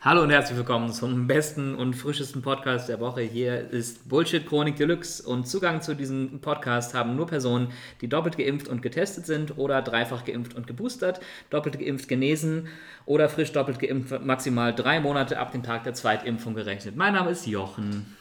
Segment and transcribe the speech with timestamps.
[0.00, 3.20] Hallo und herzlich willkommen zum besten und frischesten Podcast der Woche.
[3.20, 8.38] Hier ist Bullshit Chronik Deluxe und Zugang zu diesem Podcast haben nur Personen, die doppelt
[8.38, 11.20] geimpft und getestet sind oder dreifach geimpft und geboostert,
[11.50, 12.68] doppelt geimpft genesen
[13.04, 16.96] oder frisch doppelt geimpft maximal drei Monate ab dem Tag der Zweitimpfung gerechnet.
[16.96, 18.16] Mein Name ist Jochen.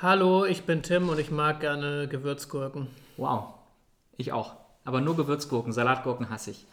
[0.00, 2.86] Hallo, ich bin Tim und ich mag gerne Gewürzgurken.
[3.16, 3.54] Wow,
[4.16, 4.54] ich auch.
[4.84, 6.68] Aber nur Gewürzgurken, Salatgurken hasse ich.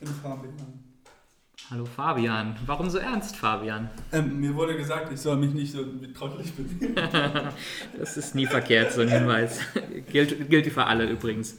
[0.00, 0.54] In Fabian.
[1.68, 2.54] Hallo Fabian.
[2.64, 3.90] Warum so ernst, Fabian?
[4.12, 6.94] Ähm, mir wurde gesagt, ich soll mich nicht so mit trottelig benehmen.
[7.98, 9.58] Das ist nie verkehrt, so ein Hinweis.
[10.12, 11.56] gilt, gilt für alle übrigens.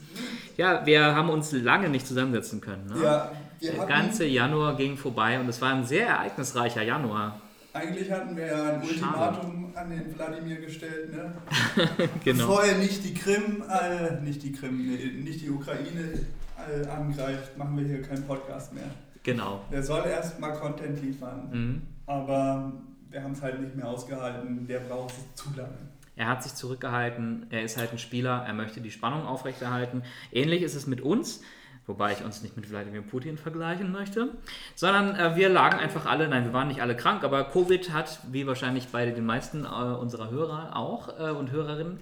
[0.56, 2.86] Ja, wir haben uns lange nicht zusammensetzen können.
[2.86, 3.04] Ne?
[3.04, 7.38] Ja, wir Der ganze Januar ging vorbei und es war ein sehr ereignisreicher Januar.
[7.74, 11.32] Eigentlich hatten wir ja ein Ultimatum an den Wladimir gestellt, ne?
[12.24, 12.46] Genau.
[12.46, 16.18] Bevor er nicht die Krim, äh, nicht die Krim, nee, nicht die Ukraine
[16.58, 18.84] äh, angreift, machen wir hier keinen Podcast mehr.
[19.22, 19.64] Genau.
[19.70, 21.82] Der soll erst mal Content liefern, Mhm.
[22.06, 22.72] aber
[23.10, 25.78] wir haben es halt nicht mehr ausgehalten, der braucht zu lange.
[26.16, 30.02] Er hat sich zurückgehalten, er ist halt ein Spieler, er möchte die Spannung aufrechterhalten.
[30.30, 31.42] Ähnlich ist es mit uns,
[31.86, 34.28] wobei ich uns nicht mit Wladimir Putin vergleichen möchte,
[34.74, 38.20] sondern äh, wir lagen einfach alle, nein, wir waren nicht alle krank, aber Covid hat,
[38.30, 42.00] wie wahrscheinlich bei den meisten äh, unserer Hörer auch äh, und Hörerinnen,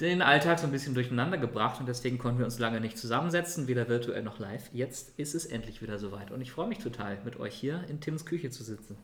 [0.00, 3.66] den Alltag so ein bisschen durcheinander gebracht und deswegen konnten wir uns lange nicht zusammensetzen,
[3.66, 4.68] weder virtuell noch live.
[4.72, 8.00] Jetzt ist es endlich wieder soweit und ich freue mich total, mit euch hier in
[8.00, 8.98] Tims Küche zu sitzen.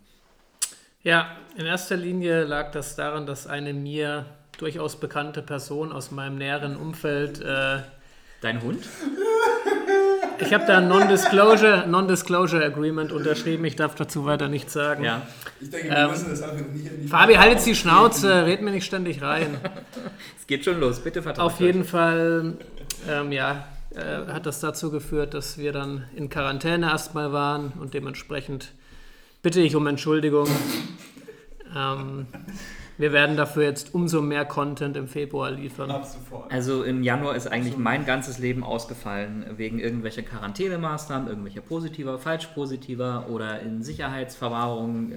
[1.02, 4.26] Ja, in erster Linie lag das daran, dass eine mir
[4.58, 7.80] durchaus bekannte Person aus meinem näheren Umfeld, äh,
[8.42, 8.88] Dein Hund?
[10.42, 12.10] Ich habe da ein Non-Disclosure Non
[12.62, 15.04] Agreement unterschrieben, ich darf dazu weiter nichts sagen.
[15.04, 15.22] Ja.
[15.60, 18.70] Ich denke, wir Ähm, müssen das einfach nicht Fabi, halt jetzt die Schnauze, red mir
[18.70, 19.56] nicht ständig rein.
[20.38, 22.54] Es geht schon los, bitte vertraut Auf jeden Fall,
[23.08, 27.94] ähm, ja, äh, hat das dazu geführt, dass wir dann in Quarantäne erstmal waren und
[27.94, 28.72] dementsprechend
[29.42, 30.48] bitte ich um Entschuldigung.
[31.76, 32.26] ähm,
[33.02, 35.90] wir werden dafür jetzt umso mehr Content im Februar liefern.
[35.90, 36.52] Ab sofort.
[36.52, 42.46] Also im Januar ist eigentlich mein ganzes Leben ausgefallen wegen irgendwelcher Quarantänemaßnahmen, irgendwelcher positiver, falsch
[42.54, 45.16] positiver oder in Sicherheitsverwahrung äh,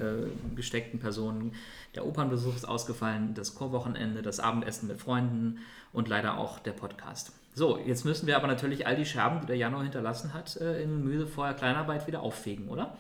[0.56, 1.54] gesteckten Personen.
[1.94, 5.60] Der Opernbesuch ist ausgefallen, das Chorwochenende, das Abendessen mit Freunden
[5.94, 7.34] und leider auch der Podcast.
[7.54, 10.82] So, jetzt müssen wir aber natürlich all die Scherben, die der Januar hinterlassen hat, äh,
[10.82, 12.98] in mühevoller Kleinarbeit wieder auffegen, oder?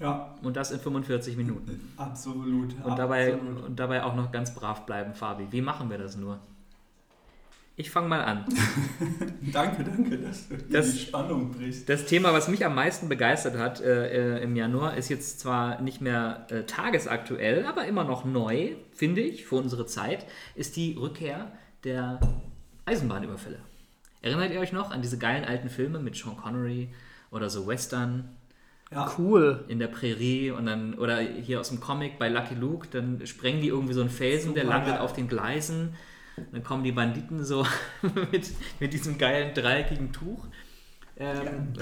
[0.00, 1.92] Ja, Und das in 45 Minuten.
[1.96, 2.74] absolut.
[2.82, 3.64] Und dabei, absolut.
[3.64, 5.46] und dabei auch noch ganz brav bleiben, Fabi.
[5.50, 6.38] Wie machen wir das nur?
[7.76, 8.44] Ich fange mal an.
[9.52, 11.88] Danke, danke, dass du Das- die Spannung brichst.
[11.88, 15.80] Das Thema, was mich am meisten begeistert hat äh, äh, im Januar, ist jetzt zwar
[15.80, 20.94] nicht mehr äh, tagesaktuell, aber immer noch neu, finde ich, für unsere Zeit, ist die
[20.94, 21.52] Rückkehr
[21.84, 22.20] der
[22.84, 23.58] Eisenbahnüberfälle.
[24.20, 26.90] Erinnert ihr euch noch an diese geilen alten Filme mit Sean Connery
[27.30, 28.28] oder so Western
[28.92, 29.64] Ja, Cool.
[29.68, 33.60] in der Prärie und dann, oder hier aus dem Comic bei Lucky Luke, dann sprengen
[33.60, 35.02] die irgendwie so einen Felsen, der Super landet geil.
[35.02, 35.94] auf den Gleisen.
[36.52, 37.66] Dann kommen die Banditen so
[38.32, 38.50] mit,
[38.80, 40.46] mit diesem geilen dreieckigen Tuch
[41.20, 41.74] ähm,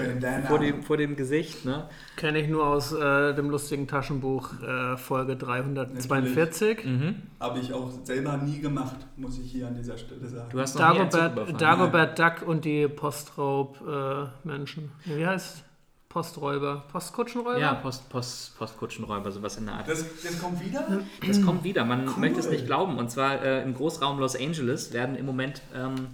[0.47, 1.63] vor, dem, vor dem Gesicht.
[1.65, 1.87] Ne?
[2.17, 6.83] Kenne ich nur aus äh, dem lustigen Taschenbuch äh, Folge 342.
[6.83, 7.15] Mhm.
[7.39, 10.49] Habe ich auch selber nie gemacht, muss ich hier an dieser Stelle sagen.
[10.51, 11.57] Du hast Dagobert, überfahren.
[11.57, 14.91] Dagobert Duck und die Postraub-Menschen.
[15.05, 15.63] Wie heißt
[16.09, 16.85] Posträuber?
[16.91, 17.59] Postkutschenräuber?
[17.59, 19.87] Ja, Post, Post, Postkutschenräuber, sowas in der Art.
[19.87, 21.03] das, das kommt wieder?
[21.25, 22.15] Das kommt wieder, man Cool.
[22.17, 22.97] möchte es nicht glauben.
[22.97, 26.07] Und zwar äh, im Großraum Los Angeles werden im Moment, ähm,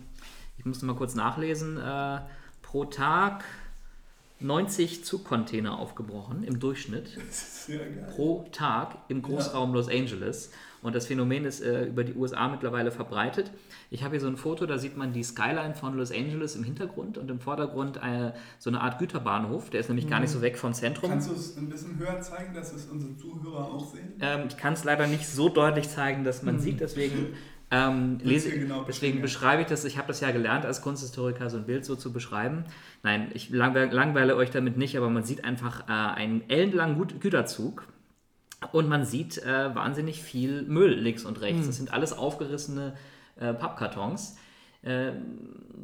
[0.57, 2.19] ich muss mal kurz nachlesen, äh,
[2.61, 3.45] pro Tag
[4.41, 7.15] 90 Zugcontainer aufgebrochen im Durchschnitt.
[7.15, 8.11] Das ist sehr geil.
[8.13, 10.51] Pro Tag im Großraum Los Angeles.
[10.81, 13.49] Und das Phänomen ist äh, über die USA mittlerweile verbreitet.
[13.95, 16.65] Ich habe hier so ein Foto, da sieht man die Skyline von Los Angeles im
[16.65, 19.69] Hintergrund und im Vordergrund äh, so eine Art Güterbahnhof.
[19.69, 21.11] Der ist nämlich gar nicht so weg vom Zentrum.
[21.11, 24.11] Kannst du es ein bisschen höher zeigen, dass es unsere Zuhörer auch sehen?
[24.19, 27.37] Ähm, ich kann es leider nicht so deutlich zeigen, dass man sieht, deswegen,
[27.71, 29.85] ähm, lese, genau deswegen beschreibe ich das.
[29.85, 32.65] Ich habe das ja gelernt als Kunsthistoriker, so ein Bild so zu beschreiben.
[33.01, 37.87] Nein, ich langweile, langweile euch damit nicht, aber man sieht einfach äh, einen ellenlangen Güterzug
[38.73, 41.65] und man sieht äh, wahnsinnig viel Müll links und rechts.
[41.67, 42.95] Das sind alles aufgerissene
[43.39, 44.37] äh, Pappkartons.
[44.81, 45.11] Äh,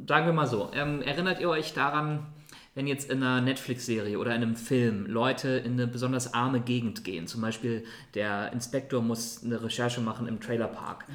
[0.08, 2.28] sagen wir mal so, ähm, erinnert ihr euch daran,
[2.74, 7.04] wenn jetzt in einer Netflix-Serie oder in einem Film Leute in eine besonders arme Gegend
[7.04, 7.84] gehen, zum Beispiel
[8.14, 11.06] der Inspektor muss eine Recherche machen im Trailerpark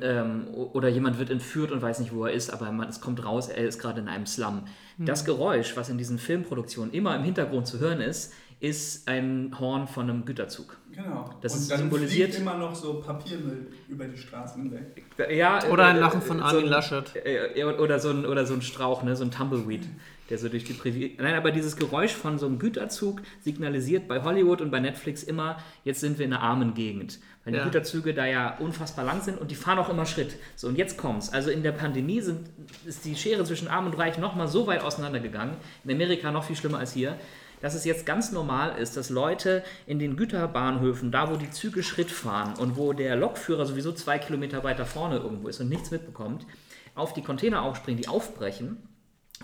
[0.00, 3.24] ähm, oder jemand wird entführt und weiß nicht, wo er ist, aber man, es kommt
[3.24, 4.62] raus, er ist gerade in einem Slum.
[4.98, 9.86] Das Geräusch, was in diesen Filmproduktionen immer im Hintergrund zu hören ist, ist ein Horn
[9.86, 10.76] von einem Güterzug.
[10.90, 11.28] Genau.
[11.42, 15.04] Das und ist dann symbolisiert- fliegt immer noch so Papiermüll über die Straßen weg.
[15.30, 17.12] Ja, Oder ein äh, Lachen von so Armin ein- Laschet.
[17.24, 19.14] Äh, oder, so ein, oder so ein Strauch, ne?
[19.14, 19.82] so ein Tumbleweed,
[20.30, 24.22] der so durch die Privi Nein, aber dieses Geräusch von so einem Güterzug signalisiert bei
[24.22, 27.18] Hollywood und bei Netflix immer, jetzt sind wir in einer armen Gegend.
[27.44, 27.64] Weil die Ja.
[27.64, 30.34] Güterzüge da ja unfassbar lang sind und die fahren auch immer Schritt.
[30.56, 31.28] So, und jetzt kommt's.
[31.32, 32.48] Also in der Pandemie sind,
[32.86, 35.54] ist die Schere zwischen Arm und Reich nochmal so weit auseinandergegangen.
[35.84, 37.16] In Amerika noch viel schlimmer als hier.
[37.60, 41.82] Dass es jetzt ganz normal ist, dass Leute in den Güterbahnhöfen, da wo die Züge
[41.82, 45.90] Schritt fahren und wo der Lokführer sowieso zwei Kilometer weiter vorne irgendwo ist und nichts
[45.90, 46.46] mitbekommt,
[46.94, 48.78] auf die Container aufspringen, die aufbrechen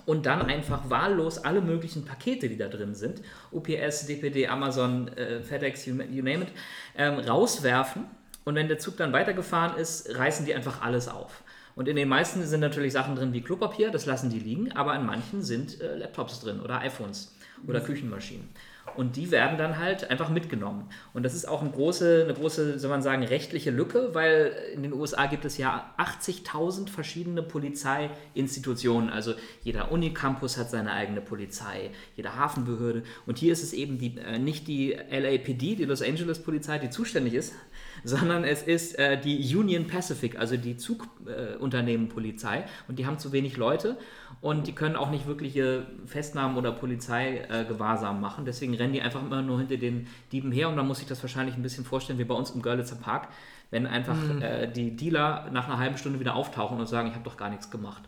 [0.06, 3.20] und dann einfach wahllos alle möglichen Pakete, die da drin sind,
[3.50, 6.48] UPS, DPD, Amazon, äh, FedEx, you, you name it,
[6.96, 8.06] ähm, rauswerfen.
[8.44, 11.42] Und wenn der Zug dann weitergefahren ist, reißen die einfach alles auf.
[11.74, 14.94] Und in den meisten sind natürlich Sachen drin wie Klopapier, das lassen die liegen, aber
[14.96, 17.34] in manchen sind äh, Laptops drin oder iPhones
[17.66, 18.48] oder Küchenmaschinen.
[18.96, 20.88] Und die werden dann halt einfach mitgenommen.
[21.12, 24.82] Und das ist auch eine große, eine große, soll man sagen, rechtliche Lücke, weil in
[24.82, 29.10] den USA gibt es ja 80.000 verschiedene Polizeiinstitutionen.
[29.10, 33.02] Also jeder Unicampus hat seine eigene Polizei, jede Hafenbehörde.
[33.26, 36.90] Und hier ist es eben die, äh, nicht die LAPD, die Los Angeles Polizei, die
[36.90, 37.54] zuständig ist,
[38.04, 42.64] sondern es ist äh, die Union Pacific, also die Zugunternehmenpolizei.
[42.88, 43.96] und die haben zu wenig Leute
[44.40, 48.44] und die können auch nicht wirkliche Festnahmen oder Polizeigewahrsam machen.
[48.44, 51.23] Deswegen rennen die einfach immer nur hinter den Dieben her und man muss sich das
[51.23, 53.29] wahrscheinlich ein bisschen vorstellen wie bei uns im Görlitzer Park,
[53.70, 57.25] wenn einfach äh, die Dealer nach einer halben Stunde wieder auftauchen und sagen, ich habe
[57.25, 58.02] doch gar nichts gemacht.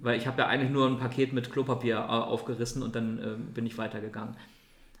[0.00, 3.52] Weil ich habe ja eigentlich nur ein Paket mit Klopapier äh, aufgerissen und dann äh,
[3.54, 4.34] bin ich weitergegangen.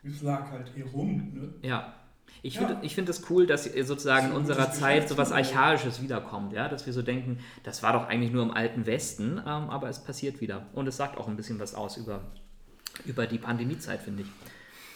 [0.02, 1.48] Es lag halt hier rum, ne?
[1.62, 1.94] Ja.
[2.42, 2.66] Ich Ja.
[2.66, 5.32] finde ich find das cool, dass sozusagen in So ein unserer Zeit so was.
[5.32, 9.38] Archaisches wiederkommt, ja, dass wir so denken, das war doch eigentlich nur im alten Westen,
[9.38, 10.66] ähm, aber es passiert wieder.
[10.72, 12.20] Und es sagt auch ein bisschen was aus über,
[13.06, 14.28] über die Pandemiezeit, finde ich.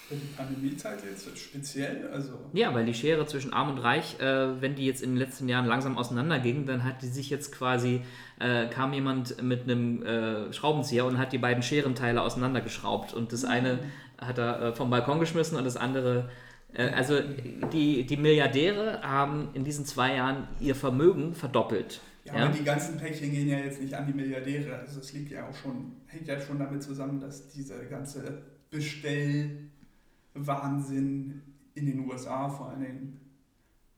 [0.08, 4.60] Für die Pandemiezeit jetzt speziell, also Ja, weil die Schere zwischen Arm und Reich, äh,
[4.60, 8.02] wenn die jetzt in den letzten Jahren langsam auseinanderging, dann hat die sich jetzt quasi,
[8.40, 13.14] äh, kam jemand mit einem äh, Schraubenzieher und hat die beiden Scherenteile auseinandergeschraubt.
[13.14, 13.78] Und das eine
[14.18, 16.28] hat er äh, vom Balkon geschmissen und das andere.
[16.74, 17.20] Äh, also
[17.72, 22.00] die, die Milliardäre haben in diesen zwei Jahren ihr Vermögen verdoppelt.
[22.24, 24.78] Ja, aber die ganzen Päckchen gehen ja jetzt nicht an die Milliardäre.
[24.78, 28.42] Also es liegt ja auch schon, hängt ja schon damit zusammen, dass dieser ganze
[30.34, 31.42] Bestellwahnsinn
[31.74, 33.20] in den USA vor allen Dingen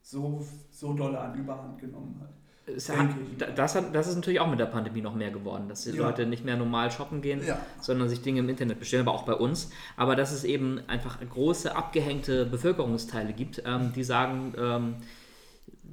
[0.03, 2.31] so, so doll an Überhand genommen hat.
[2.67, 5.91] Hat, das, hat, das ist natürlich auch mit der Pandemie noch mehr geworden, dass die
[5.91, 6.07] Ja.
[6.07, 7.59] Leute nicht mehr normal shoppen gehen, Ja.
[7.79, 9.71] sondern sich Dinge im Internet bestellen, aber auch bei uns.
[9.99, 14.95] Aber dass es eben einfach große abgehängte Bevölkerungsteile gibt, ähm, die sagen, ähm,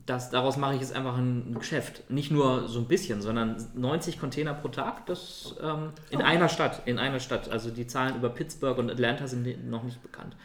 [0.06, 2.10] dass daraus mache ich jetzt einfach ein Geschäft.
[2.10, 6.82] Nicht nur so ein bisschen, sondern 90 Container pro Tag, das ähm, in einer Stadt,
[6.86, 7.50] in einer Stadt.
[7.50, 10.36] Also die Zahlen über Pittsburgh und Atlanta sind noch nicht bekannt.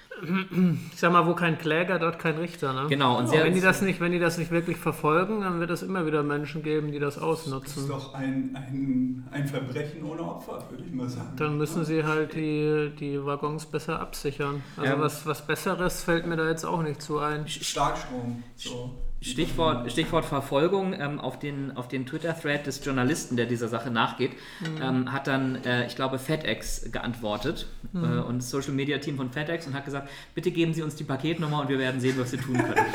[0.92, 2.72] Ich sag mal, wo kein Kläger, dort kein Richter.
[2.72, 2.86] Ne?
[2.88, 5.70] Genau, und sehr, wenn, die das nicht, wenn die das nicht wirklich verfolgen, dann wird
[5.70, 7.82] es immer wieder Menschen geben, die das Das ausnutzen.
[7.82, 11.34] ist doch ein, ein, ein Verbrechen ohne Opfer, würde ich mal sagen.
[11.36, 14.62] Dann müssen sie halt die, die Waggons besser absichern.
[14.76, 15.00] Also Ja.
[15.00, 17.46] was, was Besseres fällt mir da jetzt auch nicht zu ein.
[17.48, 18.42] Starkstrom.
[18.54, 18.94] So.
[19.20, 24.32] Stichwort, Stichwort Verfolgung ähm, auf den, auf den Twitter-Thread des Journalisten, der dieser Sache nachgeht,
[24.80, 29.74] ähm, hat dann, äh, ich glaube, FedEx geantwortet äh, und das Social-Media-Team von FedEx und
[29.74, 32.58] hat gesagt, bitte geben Sie uns die Paketnummer und wir werden sehen, was wir tun
[32.58, 32.74] können.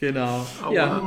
[0.00, 0.46] genau.
[0.72, 1.02] Ja,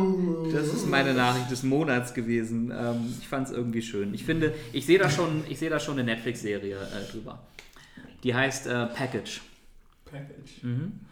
[0.54, 2.72] das ist meine Nachricht des Monats gewesen.
[2.72, 4.14] Ähm, ich fand es irgendwie schön.
[4.14, 7.40] Ich finde, ich sehe da schon, ich sehe da schon eine Netflix-Serie äh, drüber.
[8.24, 9.42] Die heißt äh, Package.
[10.06, 10.64] Package.
[10.64, 11.09] Mhm.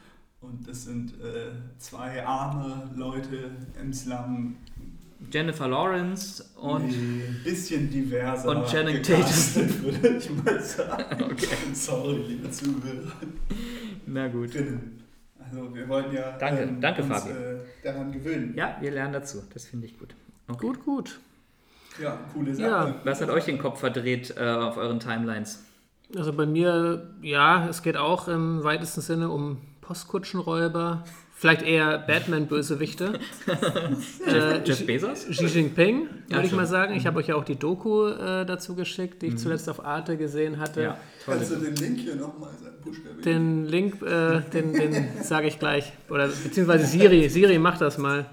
[0.50, 3.52] Und das sind äh, zwei arme Leute
[3.82, 4.56] im Slum.
[5.32, 11.24] Jennifer Lawrence und ein bisschen diverser und Channing gecastet, würde ich mal sagen.
[11.24, 11.48] Okay.
[11.74, 13.12] Sorry, liebe Zuhörer.
[14.06, 14.52] Na gut.
[15.40, 17.32] Also wir wollen ja ähm, Danke, danke, uns Fabi.
[17.32, 18.54] äh, daran gewöhnen.
[18.56, 19.44] Ja, wir lernen dazu.
[19.54, 20.16] Das finde ich gut.
[20.48, 20.66] Okay.
[20.66, 21.20] Gut, gut.
[22.02, 22.68] Ja, coole Sache.
[22.68, 22.96] Ja.
[23.04, 25.66] Was hat euch den Kopf verdreht äh, auf euren Timelines?
[26.16, 31.04] Also bei mir, ja, es geht auch im weitesten Sinne um Postkutschenräuber.
[31.40, 33.20] Vielleicht eher Batman-Bösewichte.
[34.28, 35.28] äh, Jeff Bezos?
[35.30, 36.58] Xi Jinping, würde Ja, ich schon.
[36.58, 36.96] mal sagen.
[36.96, 40.18] Ich habe euch ja auch die Doku äh, dazu geschickt, die ich zuletzt auf Arte
[40.18, 40.82] gesehen hatte.
[40.82, 40.98] Ja.
[41.26, 42.50] Kannst du den Link hier nochmal?
[43.24, 45.94] Den Link, äh, den, den sage ich gleich.
[46.10, 47.30] Oder beziehungsweise Siri.
[47.30, 48.26] Siri, mach das mal.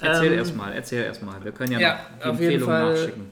[0.00, 1.44] Erzähl Ähm, erstmal, erzähl erstmal.
[1.44, 2.92] Wir können ja, ja, noch die auf jeden Empfehlungen Fall.
[2.94, 3.30] nachschicken.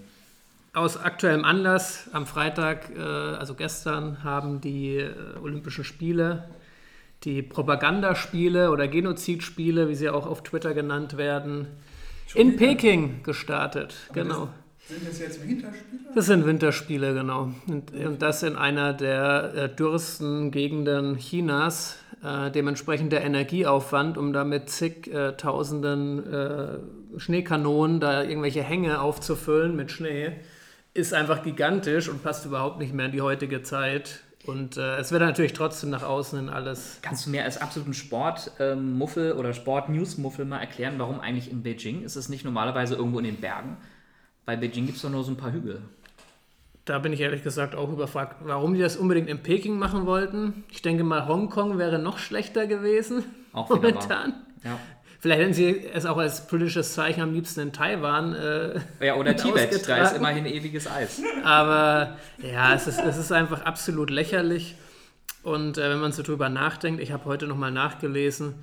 [0.75, 5.12] Aus aktuellem Anlass, am Freitag, äh, also gestern, haben die äh,
[5.43, 6.45] Olympischen Spiele,
[7.25, 11.67] die Propagandaspiele oder Genozidspiele, wie sie auch auf Twitter genannt werden,
[12.35, 13.95] in Peking gestartet.
[14.13, 14.49] Genau.
[14.89, 16.01] Sind das jetzt Winterspiele?
[16.15, 17.51] Das sind Winterspiele, genau.
[17.67, 21.99] Und, und das in einer der äh, dürresten Gegenden Chinas.
[22.25, 26.79] Äh, dementsprechend der Energieaufwand, um da mit zig äh, tausenden äh,
[27.19, 30.33] Schneekanonen da irgendwelche Hänge aufzufüllen mit Schnee,
[30.95, 34.25] ist einfach gigantisch und passt überhaupt nicht mehr in die heutige Zeit.
[34.49, 37.00] Und äh, es wird natürlich trotzdem nach außen in alles.
[37.02, 42.02] Kannst du mir als absoluten Sportmuffel oder Sport-News-Muffel mal erklären, warum eigentlich in Beijing?
[42.02, 43.76] Ist es nicht normalerweise irgendwo in den Bergen?
[44.47, 45.83] Bei Beijing gibt es doch nur so ein paar Hügel.
[46.87, 50.64] Da bin ich ehrlich gesagt auch überfragt, warum die das unbedingt in Peking machen wollten.
[50.71, 54.33] Ich denke mal, Hongkong wäre noch schlechter gewesen Auch momentan.
[54.64, 54.81] Ja.
[55.21, 58.35] Vielleicht hätten sie es auch als politisches Zeichen am liebsten in Taiwan.
[58.35, 61.21] Äh, Ja, oder Tibet, da ist immerhin ewiges Eis.
[61.45, 64.77] Aber ja, es ist, es ist einfach absolut lächerlich.
[65.43, 68.55] Und äh, wenn man so drüber nachdenkt, ich habe heute nochmal nachgelesen,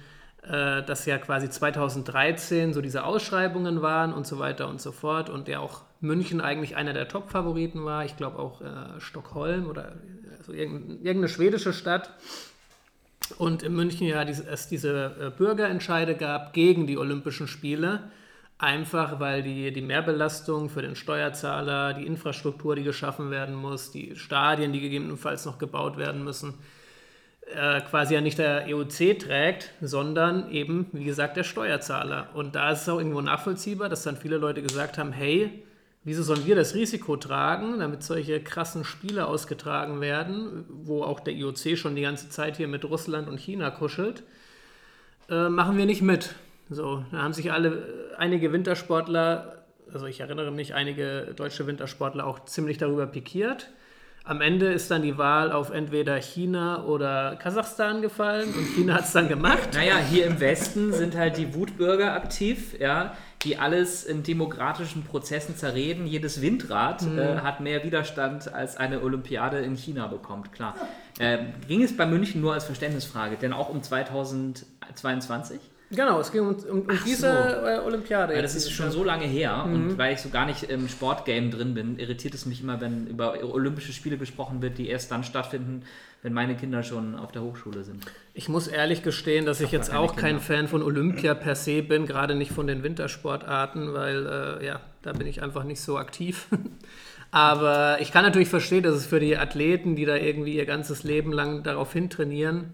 [0.44, 5.30] äh, dass ja quasi 2013 so diese Ausschreibungen waren und so weiter und so fort.
[5.30, 8.06] Und ja auch München eigentlich einer der Top-Favoriten war.
[8.06, 8.66] Ich glaube auch äh,
[9.00, 9.94] Stockholm oder
[10.38, 12.12] also irgendeine schwedische Stadt.
[13.38, 18.12] Und in München ja es diese äh, Bürgerentscheide gab gegen die Olympischen Spiele.
[18.58, 24.15] Einfach weil die, die Mehrbelastung für den Steuerzahler, die Infrastruktur, die geschaffen werden muss, die
[24.15, 26.53] Stadien, die gegebenenfalls noch gebaut werden müssen,
[27.53, 32.29] äh, quasi ja nicht der EOC trägt, sondern eben, wie gesagt, der Steuerzahler.
[32.34, 35.64] Und da ist es auch irgendwo nachvollziehbar, dass dann viele Leute gesagt haben, hey,
[36.06, 41.34] wieso sollen wir das Risiko tragen, damit solche krassen Spiele ausgetragen werden, wo auch der
[41.34, 44.24] IOC schon die ganze Zeit hier mit Russland und China kuschelt,
[45.30, 46.36] äh, machen wir nicht mit.
[46.70, 52.46] So, da haben sich alle, einige Wintersportler, also ich erinnere mich, einige deutsche Wintersportler auch
[52.46, 53.72] ziemlich darüber pikiert.
[54.24, 59.06] Am Ende ist dann die Wahl auf entweder China oder Kasachstan gefallen und China hat
[59.06, 59.70] es dann gemacht.
[59.74, 65.56] Naja, hier im Westen sind halt die Wutbürger aktiv, ja, die alles in demokratischen Prozessen
[65.56, 66.08] zerreden.
[66.08, 70.75] Jedes Windrad äh, hat mehr Widerstand als eine Olympiade in China bekommt, klar.
[71.20, 71.38] Äh,
[71.68, 75.62] ging es bei München nur als Verständnisfrage, denn auch um 2022?
[75.92, 77.68] Genau, es ging um, um, um diese so.
[77.68, 78.34] äh, Olympiade.
[78.34, 81.52] Weil das ist schon so lange her und weil ich so gar nicht im Sportgame
[81.52, 85.24] drin bin, irritiert es mich immer, wenn über Olympische Spiele gesprochen wird, die erst dann
[85.24, 85.84] stattfinden,
[86.25, 88.03] wenn meine Kinder schon auf der Hochschule sind.
[88.34, 90.41] Ich muss ehrlich gestehen, dass ich jetzt keine auch kein Kinder.
[90.41, 95.13] Fan von Olympia per se bin, gerade nicht von den Wintersportarten, weil äh, ja, da
[95.13, 96.48] bin ich einfach nicht so aktiv.
[97.32, 101.03] Aber ich kann natürlich verstehen, dass es für die Athleten, die da irgendwie ihr ganzes
[101.03, 102.74] Leben lang darauf hintrainieren,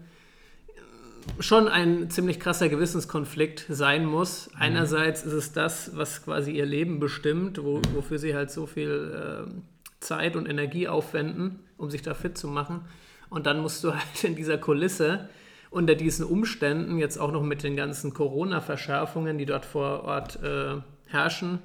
[1.38, 4.48] schon ein ziemlich krasser Gewissenskonflikt sein muss.
[4.58, 9.44] Einerseits ist es das, was quasi ihr Leben bestimmt, wo, wofür sie halt so viel
[9.46, 9.62] ähm,
[10.00, 12.86] Zeit und Energie aufwenden, um sich da fit zu machen.
[13.32, 15.30] Und dann musst du halt in dieser Kulisse
[15.70, 20.74] unter diesen Umständen, jetzt auch noch mit den ganzen Corona-Verschärfungen, die dort vor Ort äh,
[21.06, 21.60] herrschen,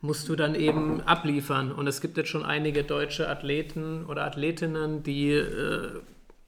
[0.00, 1.70] musst du dann eben abliefern.
[1.70, 6.00] Und es gibt jetzt schon einige deutsche Athleten oder Athletinnen, die äh,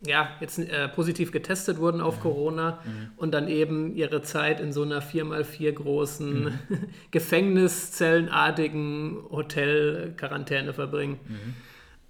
[0.07, 2.79] ja, jetzt äh, positiv getestet wurden auf Corona
[3.17, 6.59] und dann eben ihre Zeit in so einer 4x4 großen
[7.11, 11.21] Gefängniszellenartigen Hotel-Quarantäne verbringen.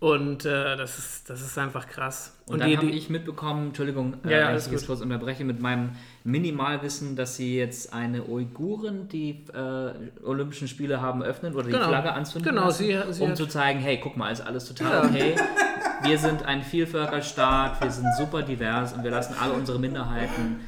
[0.05, 2.37] Und äh, das, ist, das ist einfach krass.
[2.47, 4.87] Und, dann die, habe die, ich mitbekommen, Entschuldigung, äh, Ja, ja, wenn alles ich jetzt
[4.87, 5.93] kurz unterbreche, mit meinem
[6.25, 9.93] Minimalwissen, dass sie jetzt eine Uiguren die äh,
[10.27, 11.89] Olympischen Spiele haben öffnen oder die Genau.
[11.89, 14.93] Flagge anzünden Genau, lassen, sie- sie um zu zeigen, hey, guck mal, ist alles total
[14.93, 15.09] Ja.
[15.11, 15.37] okay.
[16.03, 20.61] Wir sind ein Vielvölkerstaat, wir sind super divers und wir lassen alle unsere Minderheiten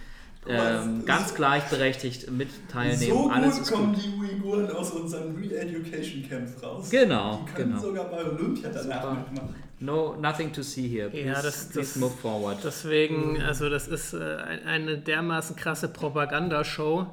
[0.49, 3.13] ähm, ganz gleichberechtigt mit teilnehmen.
[3.13, 4.05] So alles gut ist kommen gut.
[4.05, 6.91] die Uiguren aus unseren Re-Education Camps raus.
[6.91, 7.83] Genau, Die können genau.
[7.83, 9.15] sogar bei Olympia danach Super.
[9.15, 9.55] mitmachen.
[9.79, 11.11] No, nothing to see here.
[11.11, 12.59] Please, Ja, das- please das- move forward.
[12.65, 17.07] Deswegen, also das ist äh, ein- eine dermaßen krasse Propagandashow.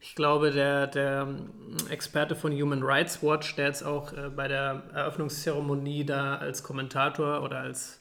[0.00, 1.48] Ich glaube, der, der ähm,
[1.90, 7.42] Experte von Human Rights Watch, der jetzt auch äh, bei der Eröffnungszeremonie da als Kommentator
[7.42, 8.00] oder als,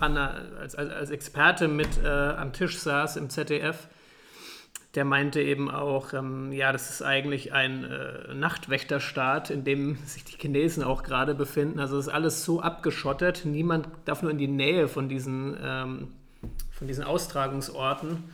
[0.00, 3.86] Anna, als, als, als Experte mit äh, am Tisch saß im ZDF,
[4.96, 10.24] der meinte eben auch, ähm, ja, das ist eigentlich ein äh, Nachtwächterstaat, in dem sich
[10.24, 11.78] die Chinesen auch gerade befinden.
[11.78, 16.08] Also es ist alles so abgeschottet, niemand darf nur in die Nähe von diesen, ähm,
[16.72, 18.24] von diesen Austragungsorten.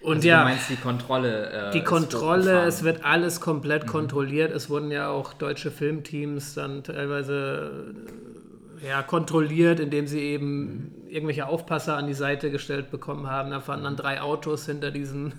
[0.00, 1.50] Und Also ja, du meinst die Kontrolle.
[1.50, 4.50] Äh, die Kontrolle, es wird alles komplett kontrolliert.
[4.50, 7.94] Es wurden ja auch deutsche Filmteams dann teilweise
[8.82, 13.50] äh, ja, kontrolliert, indem sie eben irgendwelche Aufpasser an die Seite gestellt bekommen haben.
[13.50, 15.32] Da fahren dann drei Autos hinter diesen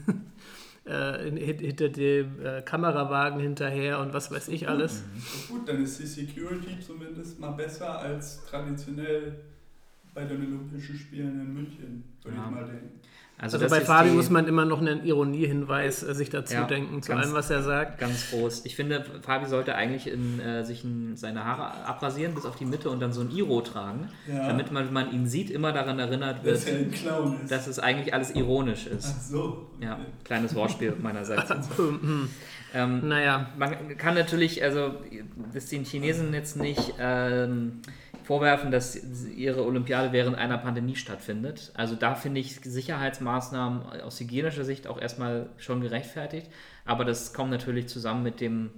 [0.86, 5.04] äh, hin- hinter dem äh, Kamerawagen hinterher und was weiß ich alles.
[5.50, 9.36] Gut, dann ist die Security zumindest mal besser als traditionell
[10.13, 12.46] bei den Olympischen Spielen in München, würde Ja.
[12.46, 13.00] ich mal denken.
[13.41, 17.01] Also, Also bei Fabi muss man immer noch einen Ironiehinweis äh, sich dazu Ja, denken,
[17.01, 17.98] zu ganz- allem, was er sagt.
[18.00, 18.65] Ganz groß.
[18.65, 22.65] Ich finde, Fabi sollte eigentlich in, äh, sich in seine Haare abrasieren bis auf die
[22.65, 24.48] Mitte und dann so ein Iro tragen, Ja.
[24.48, 27.51] damit man, wenn man ihn sieht, immer daran erinnert wird, Dass er ein Clown ist.
[27.51, 29.29] dass es eigentlich alles ironisch Ach ist.
[29.29, 29.67] so.
[29.81, 31.51] Ja, kleines Wortspiel meinerseits.
[32.75, 34.93] ähm, Naja, man kann natürlich, also
[35.53, 37.79] das den Chinesen jetzt nicht ähm,
[38.24, 41.72] vorwerfen, dass ihre Olympiade während einer Pandemie stattfindet.
[41.75, 46.48] Also da finde ich Sicherheitsmaßnahmen aus hygienischer Sicht auch erstmal schon gerechtfertigt.
[46.86, 48.72] Aber das kommt natürlich zusammen mit dem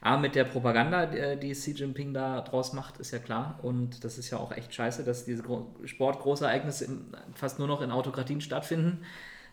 [0.00, 3.60] A, mit der Propaganda, die die Xi Jinping da draus macht, ist ja klar.
[3.62, 6.88] Und das ist ja auch echt scheiße, dass diese Gro Sportgroßereignisse
[7.34, 9.04] fast nur noch in Autokratien stattfinden.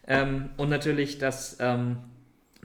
[0.07, 1.97] Ähm, und natürlich, dass ähm,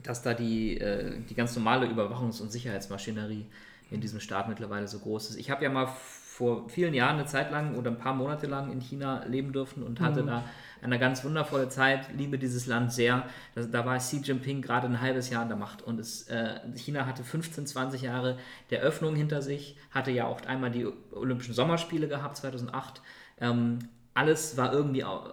[0.02, 3.46] dass da die, äh, die ganz normale Überwachungs- und Sicherheitsmaschinerie
[3.90, 5.36] in diesem Staat mittlerweile so groß ist.
[5.36, 5.88] Ich habe ja mal
[6.34, 9.84] vor vielen Jahren eine Zeit lang oder ein paar Monate lang in China leben dürfen
[9.84, 10.44] und hatte da
[10.82, 13.22] eine ganz wundervolle Zeit, liebe dieses Land sehr.
[13.54, 16.54] Das, da war Xi Jinping gerade ein halbes Jahr an der Macht und es, äh,
[16.74, 18.36] China hatte 15, 20 Jahre
[18.70, 23.00] der Öffnung hinter sich, hatte ja auch einmal die Olympischen Sommerspiele gehabt, 2008.
[23.40, 23.78] Ähm,
[24.14, 25.28] alles war irgendwie au-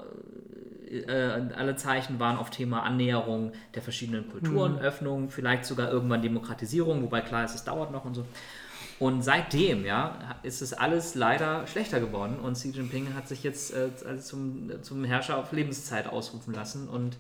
[0.88, 7.02] äh, alle Zeichen waren auf Thema Annäherung der verschiedenen Kulturen, Öffnung, vielleicht sogar irgendwann Demokratisierung,
[7.02, 8.26] wobei klar ist, es dauert noch und so.
[9.02, 13.74] Und seitdem, ja, ist es alles leider schlechter geworden und Xi Jinping hat sich jetzt
[13.74, 17.18] äh, also zum, zum Herrscher auf Lebenszeit ausrufen lassen und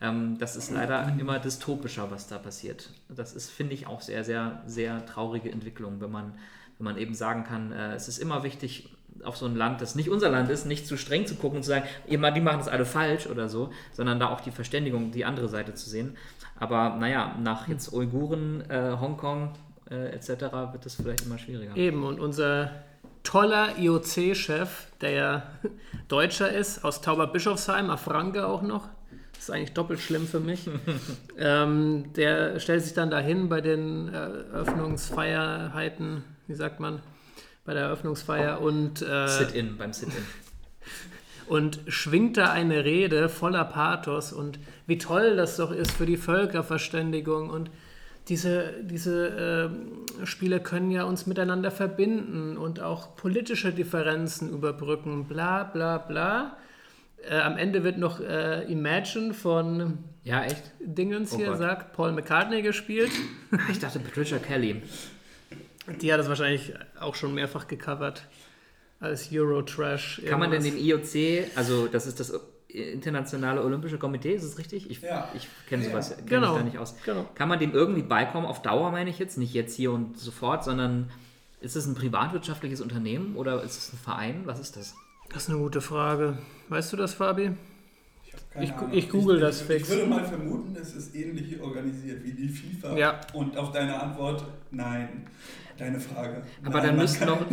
[0.00, 2.88] ähm, das ist leider immer dystopischer, was da passiert.
[3.10, 6.32] Das ist, finde ich, auch sehr, sehr, sehr traurige Entwicklung, wenn man,
[6.78, 8.88] wenn man eben sagen kann, äh, es ist immer wichtig,
[9.22, 11.62] auf so ein Land, das nicht unser Land ist, nicht zu streng zu gucken und
[11.62, 15.26] zu sagen, die machen das alle falsch oder so, sondern da auch die Verständigung, die
[15.26, 16.16] andere Seite zu sehen.
[16.56, 19.52] Aber naja, nach jetzt Uiguren, äh, Hongkong
[19.90, 20.28] äh, etc.
[20.72, 21.76] wird das vielleicht immer schwieriger.
[21.76, 22.04] eben.
[22.04, 22.70] Und unser
[23.22, 25.42] toller IOC-Chef, der ja
[26.08, 28.88] Deutscher ist, aus Tauberbischofsheim, Afranke auch noch.
[29.34, 30.68] Das ist eigentlich doppelt schlimm für mich.
[31.38, 34.16] ähm, der stellt sich dann dahin bei den äh,
[34.52, 37.00] Eröffnungsfeierheiten, wie sagt man,
[37.64, 40.24] bei der Eröffnungsfeier und äh, Sit-in, beim Sit-in.
[41.46, 46.16] und schwingt da eine Rede voller Pathos und wie toll das doch ist für die
[46.16, 47.70] Völkerverständigung und
[48.28, 55.64] diese, diese ähm, Spiele können ja uns miteinander verbinden und auch politische Differenzen überbrücken, bla
[55.64, 56.56] bla bla.
[57.28, 60.62] Äh, am Ende wird noch äh, Imagine von Ja, echt?
[60.80, 61.58] Dingens Oh hier, Gott.
[61.58, 63.10] sagt Paul McCartney gespielt.
[63.70, 64.82] Ich dachte Patricia Kelly.
[66.00, 68.26] Die hat das wahrscheinlich auch schon mehrfach gecovert
[69.00, 70.20] als Eurotrash.
[70.26, 72.32] Kann man denn den IOC, also das ist das
[72.68, 74.90] Internationale Olympische Komitee, ist es richtig?
[74.90, 75.28] Ich, Ja.
[75.34, 76.52] ich kenne Ja, sowas, kenne Genau.
[76.52, 76.94] mich da nicht aus.
[77.04, 77.24] Genau.
[77.34, 80.64] Kann man dem irgendwie beikommen, auf Dauer meine ich jetzt, nicht jetzt hier und sofort,
[80.64, 81.10] sondern
[81.60, 84.42] ist es ein privatwirtschaftliches Unternehmen oder ist es ein Verein?
[84.44, 84.94] Was ist das?
[85.32, 86.38] Das ist eine gute Frage.
[86.68, 87.52] Weißt du das, Fabi?
[88.60, 89.88] Ich, Ich ich google das ich, fix.
[89.88, 92.96] Ich würde mal vermuten, es ist ähnlich organisiert wie die FIFA.
[92.96, 93.20] Ja.
[93.32, 95.26] Und auf deine Antwort, nein.
[95.78, 96.42] Deine Frage.
[96.64, 97.46] Aber nein, dann kann doch,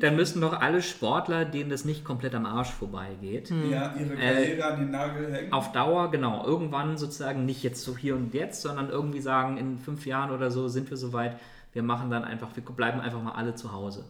[0.00, 4.16] dann müssten doch alle Sportler, denen das nicht komplett am Arsch vorbeigeht, ja, ihre Äh,
[4.34, 5.52] Karriere an den Nagel hängen.
[5.52, 9.78] auf Dauer, genau, irgendwann sozusagen nicht jetzt so hier und jetzt, sondern irgendwie sagen, in
[9.78, 11.38] fünf Jahren oder so sind wir soweit,
[11.72, 14.04] wir machen dann einfach, wir bleiben einfach mal alle zu Hause.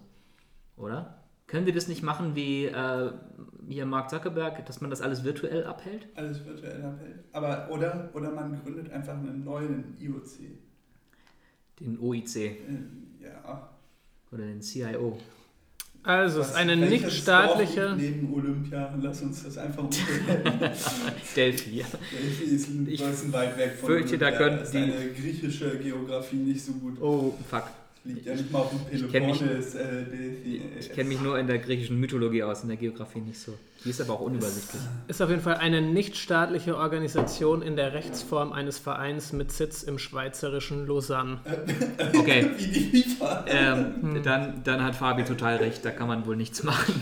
[0.76, 1.14] Oder?
[1.46, 3.10] Können wir das nicht machen wie äh,
[3.68, 6.06] hier Mark Zuckerberg, dass man das alles virtuell abhält?
[6.14, 7.24] Alles virtuell abhält.
[7.32, 10.40] Aber, oder, oder man gründet einfach einen neuen IOC.
[11.80, 12.58] Den OIC Äh,
[13.44, 13.68] Ja.
[14.32, 15.18] oder den CIO.
[16.02, 17.94] Also, es ist eine nichtstaatliche.
[17.98, 19.84] Neben Olympia, lass uns das einfach.
[21.36, 21.84] Delphi.
[21.84, 24.48] Delphi ist ein Ich bisschen weit weg von fürchte, da Olympia.
[24.48, 27.00] können ist die- griechische Geografie nicht so gut.
[27.00, 27.64] Oh, fuck.
[28.08, 29.74] Liegt ja nicht mal auf dem Peloponnes.
[29.74, 30.62] äh, Delphi.
[30.80, 33.52] Ich kenne mich nur in der griechischen Mythologie aus, in der Geografie nicht so.
[33.84, 34.80] Die ist aber auch unübersichtlich.
[35.08, 39.98] Ist auf jeden Fall eine nichtstaatliche Organisation in der Rechtsform eines Vereins mit Sitz im
[39.98, 41.40] schweizerischen Lausanne.
[42.18, 42.50] Okay.
[42.56, 43.44] Wie die FIFA.
[43.46, 46.94] Ähm, dann, dann hat Fabi total recht, da kann man wohl nichts machen.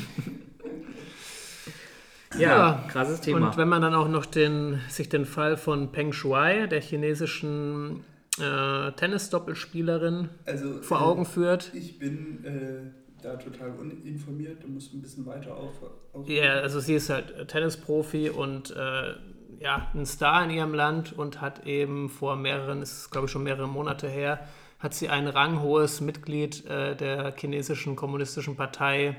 [2.39, 3.49] Ja, Ja, krasses Thema.
[3.49, 8.05] Und wenn man dann auch noch den, sich den Fall von Peng Shuai, der chinesischen
[8.39, 11.73] äh, Tennis-Doppelspielerin, Also, vor äh, Augen führt.
[11.75, 12.91] Ich bin äh,
[13.23, 14.63] da total uninformiert.
[14.63, 15.75] Du musst ein bisschen weiter auf.
[16.13, 19.15] auf Ja, also sie ist halt Tennisprofi und äh,
[19.61, 23.33] ja, ein Star in ihrem Land und hat eben vor mehreren, es ist glaube ich
[23.33, 24.47] schon mehrere Monate her,
[24.79, 29.17] hat sie ein ranghohes Mitglied äh, der chinesischen kommunistischen Partei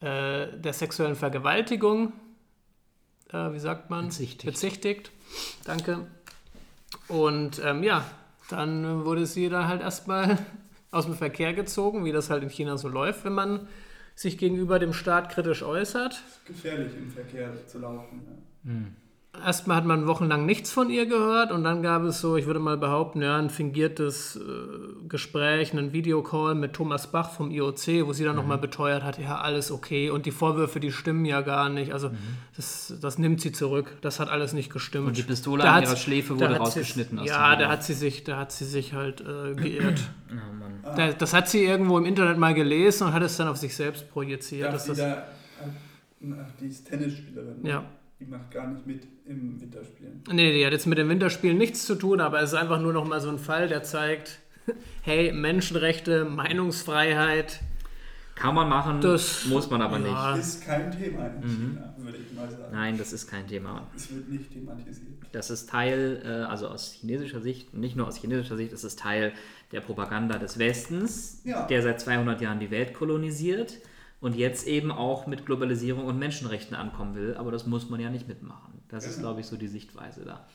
[0.00, 2.12] äh, der sexuellen Vergewaltigung,
[3.32, 4.06] äh, wie sagt man?
[4.06, 4.46] Bezichtigt.
[4.46, 5.12] Bezichtigt.
[5.64, 6.06] Danke.
[7.08, 8.04] Und ähm, ja,
[8.52, 10.38] dann wurde sie da halt erstmal
[10.90, 13.68] aus dem Verkehr gezogen, wie das halt in China so läuft, wenn man
[14.14, 16.22] sich gegenüber dem Staat kritisch äußert.
[16.44, 18.22] gefährlich im Verkehr zu laufen.
[18.64, 18.72] Ja.
[19.44, 22.60] Erstmal hat man wochenlang nichts von ihr gehört und dann gab es so, ich würde
[22.60, 28.12] mal behaupten, ja, ein fingiertes äh, Gespräch, einen Videocall mit Thomas Bach vom IOC, wo
[28.12, 31.68] sie dann nochmal beteuert hat, ja, alles okay und die Vorwürfe, die stimmen ja gar
[31.70, 31.92] nicht.
[31.92, 32.10] Also
[32.56, 33.96] das, das nimmt sie zurück.
[34.02, 35.08] Das hat alles nicht gestimmt.
[35.08, 37.82] Und die Pistole Da an ihrer sie- Schläfe wurde sie- rausgeschnitten aus Ja, da hat
[37.84, 40.00] sie sich, da hat sie sich halt äh, geirrt.
[40.32, 40.96] Oh Mann.
[40.96, 43.76] Da, das hat sie irgendwo im Internet mal gelesen und hat es dann auf sich
[43.76, 44.64] selbst projiziert.
[44.64, 47.62] Darf dass sie das, da, äh, ach, die ist Tennisspielerin.
[47.62, 47.68] ne?
[47.68, 47.84] ja.
[48.22, 50.22] Die macht gar nicht mit im Winterspielen.
[50.30, 52.92] Nee, die hat jetzt mit dem Winterspielen nichts zu tun, aber es ist einfach nur
[52.92, 54.38] noch mal so ein Fall, der zeigt,
[55.02, 57.60] hey, Menschenrechte, Meinungsfreiheit,
[58.34, 60.10] Kann man machen, Das- muss man aber nicht.
[60.10, 60.34] ja.
[60.36, 61.46] Ist kein Thema in Mhm.
[61.74, 62.62] China, würde ich mal sagen.
[62.72, 63.86] Nein, das ist kein Thema.
[63.94, 65.08] Es wird nicht thematisiert.
[65.32, 68.98] Das ist Teil, äh, also aus chinesischer Sicht, nicht nur aus chinesischer Sicht, es ist
[69.00, 69.32] Teil
[69.72, 71.66] der Propaganda des Westens, Ja.
[71.66, 73.78] der seit 200 Jahren die Welt kolonisiert
[74.22, 77.34] und jetzt eben auch mit Globalisierung und Menschenrechten ankommen will.
[77.36, 78.80] Aber das muss man ja nicht mitmachen.
[78.88, 79.28] Das ist, Genau.
[79.28, 80.46] glaube ich, so die Sichtweise da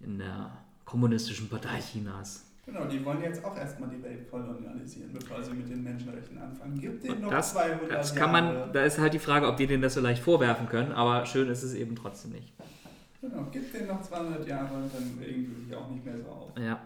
[0.00, 0.50] in der
[0.84, 2.44] kommunistischen Partei Chinas.
[2.66, 6.78] Genau, die wollen jetzt auch erstmal die Welt kolonialisieren, bevor sie mit den Menschenrechten anfangen.
[6.78, 8.72] Gibt denen noch Das, 200 das kann man, Jahre.
[8.72, 11.48] da ist halt die Frage, ob die denen das so leicht vorwerfen können, aber schön
[11.48, 12.52] ist es eben trotzdem nicht.
[13.22, 16.50] Genau, gibt denen noch 200 Jahre dann regen sie sich auch nicht mehr so auf.
[16.58, 16.78] Ja.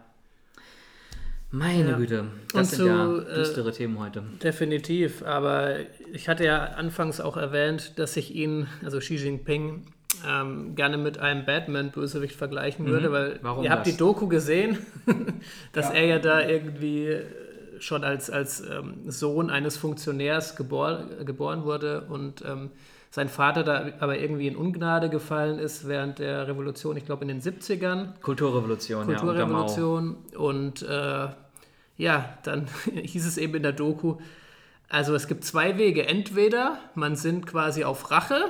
[1.54, 1.96] Meine Ja.
[1.98, 4.22] Güte, das Und sind ja so, äh, düstere Themen heute.
[4.42, 5.22] definitiv.
[5.22, 5.76] Aber
[6.12, 9.82] ich hatte ja anfangs auch erwähnt, dass ich ihn, also Xi Jinping,
[10.28, 13.38] ähm, gerne mit einem Batman-Bösewicht vergleichen würde, weil Mhm.
[13.42, 13.92] Warum ihr habt das?
[13.92, 14.78] die Doku gesehen,
[15.72, 15.94] dass Ja.
[15.94, 17.24] er ja da irgendwie äh,
[17.80, 22.70] schon als, als ähm, Sohn eines Funktionärs gebor geboren wurde und ähm,
[23.10, 27.28] sein Vater da aber irgendwie in Ungnade gefallen ist während der Revolution, ich glaube in
[27.28, 28.18] den 70ern.
[28.22, 29.66] Kulturrevolution, ja, unter Mao.
[29.66, 31.28] Kulturrevolution und äh,
[32.02, 34.16] ja, dann hieß es eben in der Doku,
[34.88, 36.06] also es gibt zwei Wege.
[36.06, 38.44] Entweder man sind quasi auf Rache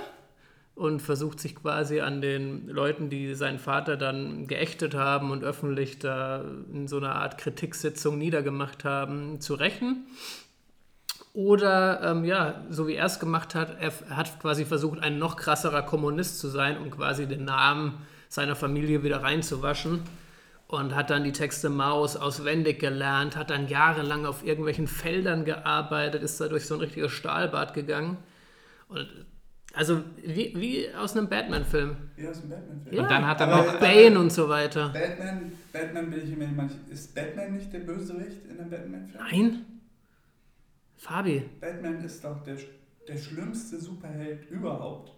[0.75, 5.99] und versucht sich quasi an den Leuten, die seinen Vater dann geächtet haben und öffentlich
[6.01, 10.07] da in so einer Art Kritiksitzung niedergemacht haben, zu rächen.
[11.35, 15.37] Oder, ähm, ja, so wie er es gemacht hat, er hat quasi versucht, ein noch
[15.37, 17.95] krasserer Kommunist zu sein, um quasi den Namen
[18.29, 20.01] seiner Familie wieder reinzuwaschen.
[20.73, 26.23] Und hat dann die Texte Maus auswendig gelernt, hat dann jahrelang auf irgendwelchen Feldern gearbeitet,
[26.23, 28.17] ist da durch so ein richtiges Stahlbad gegangen.
[28.89, 29.07] Und
[29.75, 31.95] also wie, wie aus einem Batman-Film.
[32.17, 32.97] Wie aus dem Batman-Film.
[32.97, 33.03] Ja.
[33.03, 33.81] Und dann hat er noch.
[33.81, 34.89] Bane und so weiter.
[34.89, 39.25] Batman, Batman bin ich immer manch, Ist Batman nicht der Bösewicht in einem Batman-Film?
[39.31, 39.67] Nein?
[40.97, 41.51] Fabi.
[41.61, 42.57] Batman ist doch der,
[43.07, 45.13] der schlimmste Superheld überhaupt.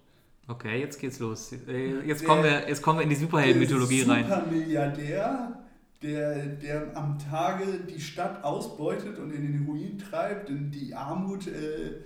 [0.47, 1.53] Okay, jetzt geht's los.
[1.53, 4.25] Äh, Jetzt Der- kommen wir, jetzt kommen wir in die Superhelden-Mythologie der rein.
[4.25, 5.65] Supermilliardär,
[6.03, 11.47] der, der am Tage die Stadt ausbeutet und in den Ruin treibt und die Armut
[11.47, 12.01] äh, äh,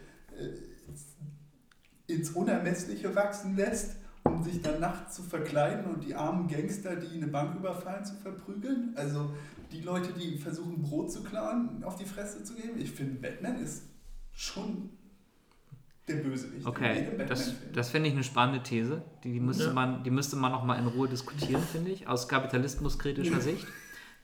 [2.07, 7.17] ins Unermessliche wachsen lässt, um sich dann nachts zu verkleiden und die armen Gangster, die
[7.17, 8.93] eine Bank überfallen, zu verprügeln.
[8.95, 9.33] Also
[9.73, 12.79] die Leute, die versuchen Brot zu klauen, auf die Fresse zu geben.
[12.81, 13.83] Ich finde, Batman ist
[14.33, 14.91] schon
[16.09, 16.67] der Bösewicht.
[16.67, 19.03] Okay, das, das finde ich eine spannende These.
[19.25, 19.73] Die, die, müsste Ja.
[19.73, 23.67] man, die müsste man noch mal in Ruhe diskutieren, finde ich, aus kapitalismuskritischer Sicht.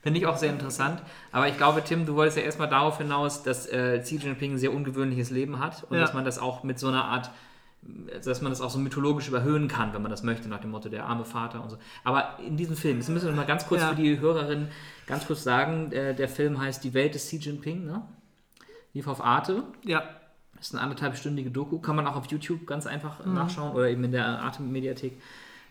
[0.01, 1.01] Finde ich auch sehr interessant.
[1.31, 4.57] Aber ich glaube, Tim, du wolltest ja erstmal darauf hinaus, dass äh, Xi Jinping ein
[4.59, 6.01] sehr ungewöhnliches Leben hat und Ja.
[6.01, 7.31] dass man das auch mit so einer Art,
[8.23, 10.89] dass man das auch so mythologisch überhöhen kann, wenn man das möchte, nach dem Motto
[10.89, 11.77] der arme Vater und so.
[12.03, 13.89] Aber in diesem Film, das müssen wir noch mal ganz kurz Ja.
[13.89, 14.67] für die Hörerin
[15.07, 18.03] ganz kurz sagen, äh, der Film heißt Die Welt des Xi Jinping, ne?
[18.93, 19.63] Lief auf Arte.
[19.83, 20.03] Ja,
[20.65, 23.33] ist eine anderthalbstündige Doku, kann man auch auf YouTube ganz einfach Mhm.
[23.33, 25.13] nachschauen oder eben in der Arte-Mediathek.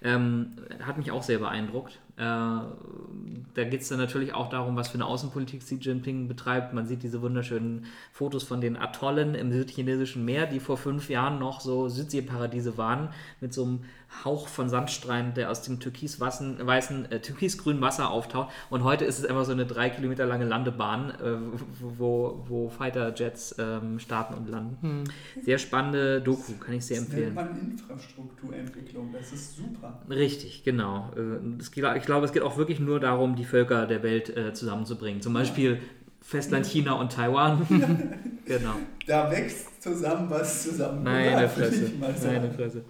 [0.02, 0.48] Ähm,
[0.84, 1.98] hat mich auch sehr beeindruckt.
[2.16, 6.74] Äh, da geht es dann natürlich auch darum, was für eine Außenpolitik Xi Jinping betreibt.
[6.74, 11.38] Man sieht diese wunderschönen Fotos von den Atollen im südchinesischen Meer, die vor fünf Jahren
[11.38, 13.08] noch so Südseeparadiese waren,
[13.40, 13.84] mit so einem
[14.24, 18.50] Hauch von Sandstrand, der aus dem türkisweißen, weißen, äh, türkisgrünen Wasser auftaucht.
[18.70, 21.36] Und heute ist es einfach so eine drei Kilometer lange Landebahn, äh,
[21.80, 25.04] wo, wo Fighter-Jets ähm, starten und landen.
[25.42, 27.34] Sehr spannende Doku, kann ich sehr Das nennt empfehlen.
[27.34, 29.12] man Infrastrukturentwicklung.
[29.12, 30.00] Das ist super.
[30.08, 31.10] Richtig, genau.
[31.16, 35.22] Äh, Ich glaube, es geht auch wirklich nur darum, die Völker der Welt äh, zusammenzubringen.
[35.22, 35.80] Zum Beispiel
[36.20, 37.66] Festland China und Taiwan.
[38.46, 38.76] genau.
[39.06, 41.90] Da wächst zusammen, was zusammen Meine würde Fresse.
[42.00, 42.84] Meine Fresse.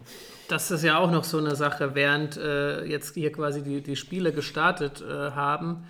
[0.48, 3.96] Das ist ja auch noch so eine Sache, während äh, jetzt hier quasi die, die
[3.96, 5.86] Spiele gestartet äh, haben,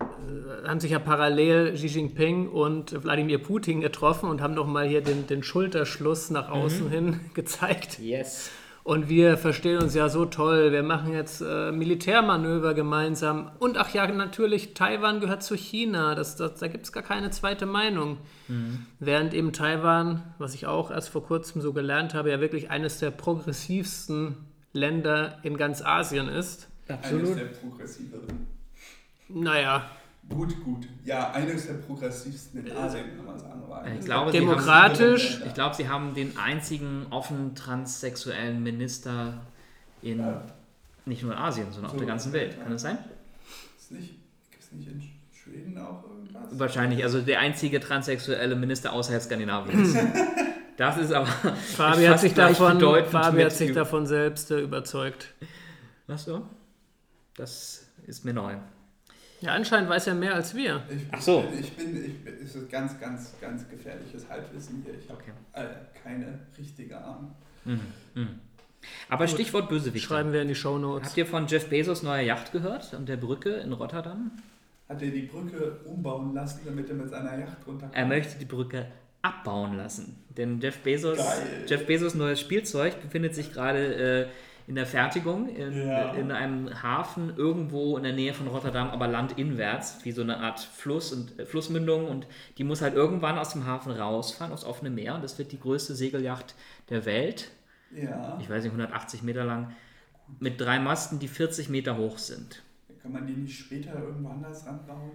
[0.00, 5.00] äh, haben sich ja parallel Xi Jinping und Wladimir Putin getroffen und haben nochmal hier
[5.00, 7.98] den, den Schulterschluss nach außen hin gezeigt.
[7.98, 8.50] Yes.
[8.86, 10.70] Und wir verstehen uns ja so toll.
[10.70, 13.50] Wir machen jetzt äh, Militärmanöver gemeinsam.
[13.58, 16.14] Und ach ja, natürlich, Taiwan gehört zu China.
[16.14, 18.18] Das, das, da gibt es gar keine zweite Meinung.
[19.00, 23.00] Während eben Taiwan, was ich auch erst vor kurzem so gelernt habe, ja wirklich eines
[23.00, 24.36] der progressivsten
[24.72, 26.68] Länder in ganz Asien ist.
[26.86, 28.46] Eines der progressiveren.
[29.28, 29.90] Naja,
[30.28, 30.86] Gut, gut.
[31.04, 33.62] Ja, eines der progressivsten in Asien, kann man sagen.
[33.64, 35.40] Aber Ich glaube, der sie haben- Demokratisch.
[35.46, 39.34] Ich glaube, sie haben den einzigen offen transsexuellen Minister
[40.02, 40.42] in Ja.
[41.04, 41.98] nicht nur in Asien, sondern auf So.
[41.98, 42.60] der ganzen Welt.
[42.60, 42.98] Kann das sein?
[43.78, 44.14] Ist nicht,
[44.50, 46.58] gibt es nicht in Schweden auch irgendwas?
[46.58, 49.96] Wahrscheinlich, also der einzige transsexuelle Minister außerhalb Skandinaviens.
[50.76, 51.26] das ist aber.
[51.26, 55.34] Fabi hat sich davon, Fabi hat sich davon selbst äh, überzeugt.
[56.08, 56.42] Ach so.
[57.36, 58.56] Das ist mir neu.
[59.40, 60.82] Ja, anscheinend weiß er mehr als wir.
[60.88, 61.44] Ich, Ach so.
[61.60, 64.94] Ich bin, ich bin, es ist ganz, ganz, ganz gefährliches Halbwissen hier.
[64.98, 65.32] Ich habe Okay.
[65.52, 65.66] äh,
[66.02, 67.34] keine richtige Ahnung.
[67.64, 67.80] Mhm.
[68.14, 68.28] Mhm.
[69.08, 70.04] Aber Stichwort Bösewicht.
[70.04, 71.08] Schreiben wir in die Shownotes.
[71.08, 74.30] Habt ihr von Jeff Bezos neuer Yacht gehört und der Brücke in Rotterdam?
[74.88, 77.96] Hat er die Brücke umbauen lassen, damit er mit seiner Yacht runterkommt?
[77.96, 78.86] Er möchte die Brücke
[79.22, 80.24] abbauen lassen.
[80.36, 81.64] Denn Jeff Bezos, Geil.
[81.66, 84.26] Jeff Bezos neues Spielzeug befindet sich gerade äh,
[84.66, 86.12] in der Fertigung in, Ja.
[86.14, 90.58] in einem Hafen irgendwo in der Nähe von Rotterdam, aber landinwärts, wie so eine Art
[90.60, 92.08] Fluss und äh, Flussmündung.
[92.08, 92.26] Und
[92.58, 95.14] die muss halt irgendwann aus dem Hafen rausfahren, aufs offene Meer.
[95.14, 96.54] Und das wird die größte Segelyacht
[96.90, 97.50] der Welt.
[97.94, 98.36] Ja.
[98.40, 99.72] Ich weiß nicht, 180 Meter lang.
[100.40, 102.62] Mit drei Masten, die 40 Meter hoch sind.
[103.00, 105.12] Kann man die nicht später irgendwo anders ranbauen?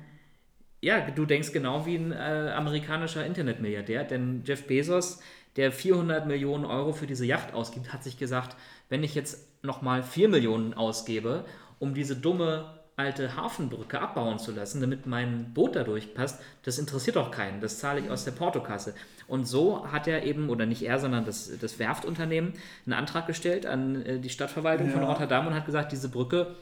[0.80, 5.20] Ja, du denkst genau wie ein äh, amerikanischer Internetmilliardär, denn Jeff Bezos,
[5.58, 8.56] der 400 Millionen Euro für diese Yacht ausgibt, hat sich gesagt,
[8.92, 11.46] wenn ich jetzt nochmal 4 Millionen ausgebe,
[11.80, 12.66] um diese dumme
[12.98, 17.62] alte Hafenbrücke abbauen zu lassen, damit mein Boot da durchpasst, das interessiert doch keinen.
[17.62, 18.94] Das zahle ich aus der Portokasse.
[19.28, 22.54] Und so hat er eben, oder nicht er, sondern das, das Werftunternehmen,
[22.86, 25.08] einen Antrag gestellt an äh, die Stadtverwaltung von Ja.
[25.08, 26.54] Rotterdam und hat gesagt, diese Brücke,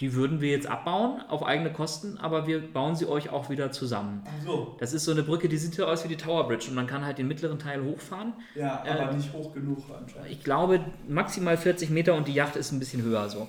[0.00, 3.70] die würden wir jetzt abbauen auf eigene Kosten, aber wir bauen sie euch auch wieder
[3.70, 4.22] zusammen.
[4.24, 4.76] Ach so.
[4.80, 6.86] Das ist so eine Brücke, die sieht so aus wie die Tower Bridge und man
[6.86, 8.32] kann halt den mittleren Teil hochfahren.
[8.54, 10.30] Ja, aber nicht hoch genug anscheinend.
[10.30, 13.46] Ich glaube maximal 40 Meter und die Yacht ist ein bisschen höher so.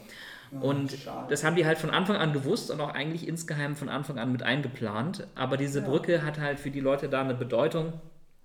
[0.59, 1.27] Und schade.
[1.29, 4.33] das haben die halt von Anfang an gewusst und auch eigentlich insgeheim von Anfang an
[4.33, 5.25] mit eingeplant.
[5.35, 7.93] Aber diese Brücke hat halt für die Leute da eine Bedeutung.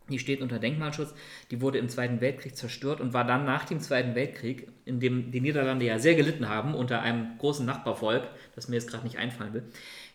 [0.08, 1.14] Die steht unter Denkmalschutz.
[1.50, 5.32] Die wurde im Zweiten Weltkrieg zerstört und war dann nach dem Zweiten Weltkrieg, in dem
[5.32, 9.18] die Niederlande ja sehr gelitten haben unter einem großen Nachbarvolk, das mir jetzt gerade nicht
[9.18, 9.64] einfallen will,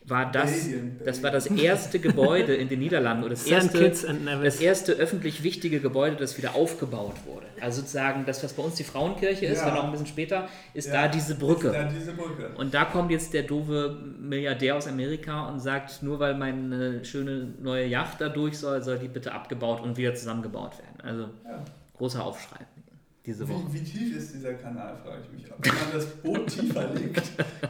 [0.04, 3.52] war das, Belgien, das war das erste Gebäude in den Niederlanden oder das St.
[3.52, 3.92] erste,
[4.44, 7.46] das erste öffentlich wichtige Gebäude, das wieder aufgebaut wurde.
[7.62, 9.68] Also sozusagen das, was bei uns die Frauenkirche ist, Ja.
[9.70, 11.68] dann auch ein bisschen später, ist Ja, da diese Brücke.
[11.68, 12.50] Ist da diese Brücke.
[12.58, 17.54] Und da kommt jetzt der doofe Milliardär aus Amerika und sagt, nur weil meine schöne
[17.62, 21.02] neue Yacht da durch soll, soll die bitte abgebaut und wieder zusammengebaut werden.
[21.04, 21.64] Also Ja.
[21.98, 22.58] großer Aufschrei
[23.26, 23.62] diese Woche.
[23.72, 25.52] Wie, wie tief ist dieser Kanal, frage ich mich.
[25.60, 27.22] Wenn man das Boot tiefer legt,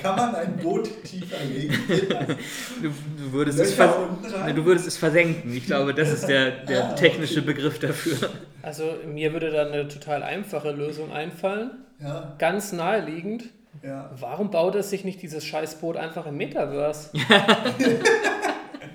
[0.02, 1.74] kann man ein Boot tiefer legen?
[2.82, 5.54] Du, du, würdest es du würdest es versenken.
[5.54, 8.30] Ich glaube, das ist der, der Ah, technische Begriff dafür.
[8.62, 11.72] Also mir würde da eine total einfache Lösung einfallen.
[12.00, 13.44] Ja, Ganz naheliegend.
[13.84, 14.10] ja.
[14.20, 17.10] Warum baut es sich nicht dieses Scheißboot einfach im Metaverse?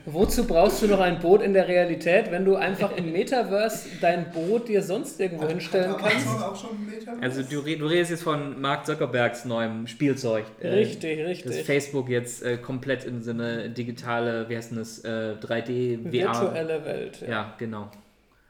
[0.09, 4.31] Wozu brauchst du noch ein Boot in der Realität, wenn du einfach im Metaverse dein
[4.31, 6.29] Boot dir sonst irgendwo hinstellen Hat kannst?
[6.29, 7.12] Auch schon Meter?
[7.21, 10.45] Also du, du redest jetzt von Mark Zuckerbergs neuem Spielzeug.
[10.61, 11.64] äh, Richtig, Das richtig.
[11.66, 16.12] Facebook jetzt äh, komplett in so eine digitale, wie heißt denn das, äh, 3D, VR.
[16.12, 17.29] Virtuelle Welt, ja.
[17.29, 17.90] Ja, genau.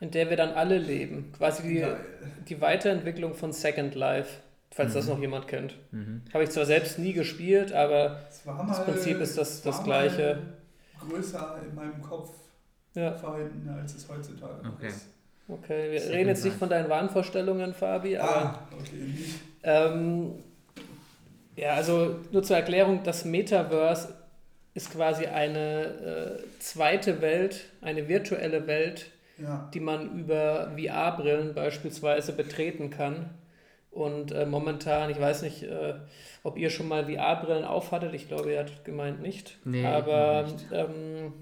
[0.01, 1.33] in der wir dann alle leben.
[1.39, 1.85] Quasi die,
[2.51, 4.29] die Weiterentwicklung von Second Life,
[4.73, 4.95] falls Mhm.
[4.95, 5.75] das noch jemand kennt.
[6.35, 10.39] Habe ich zwar selbst nie gespielt, aber Das, Das Prinzip ist das- das Gleiche.
[11.09, 12.31] Größer in meinem Kopf
[12.95, 14.89] ja, vorhanden, als es heutzutage Okay.
[14.89, 15.07] ist.
[15.49, 15.93] okay.
[15.93, 19.13] Wir Second reden jetzt nicht von deinen Wahnvorstellungen, Fabi, aber Ah, okay,
[19.63, 20.33] ähm,
[21.57, 24.15] ja, also nur zur Erklärung, das Metaverse
[24.75, 29.07] ist quasi eine äh, zweite Welt, eine virtuelle Welt,
[29.39, 29.71] Ja.
[29.73, 33.31] die man über VR-Brillen beispielsweise betreten kann.
[33.97, 35.95] Und äh, momentan, ich weiß nicht, äh,
[36.43, 38.13] ob ihr schon mal VR-Brillen aufhattet.
[38.13, 39.57] Ich glaube, ihr hattet gemeint nicht.
[39.65, 40.67] Nee, Aber nicht.
[40.71, 41.33] Ähm,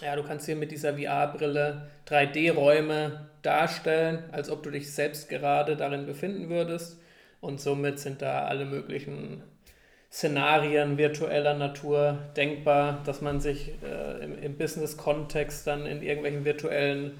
[0.00, 5.76] ja, du kannst hier mit dieser VR-Brille 3D-Räume darstellen, als ob du dich selbst gerade
[5.76, 6.98] darin befinden würdest.
[7.42, 9.42] Und somit sind da alle möglichen
[10.10, 17.18] Szenarien virtueller Natur denkbar, dass man sich äh, im, im Business-Kontext dann in irgendwelchen virtuellen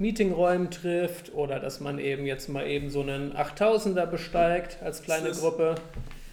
[0.00, 5.28] Meetingräumen trifft oder dass man eben jetzt mal eben so einen 8000er besteigt als kleine
[5.28, 5.74] das- Gruppe.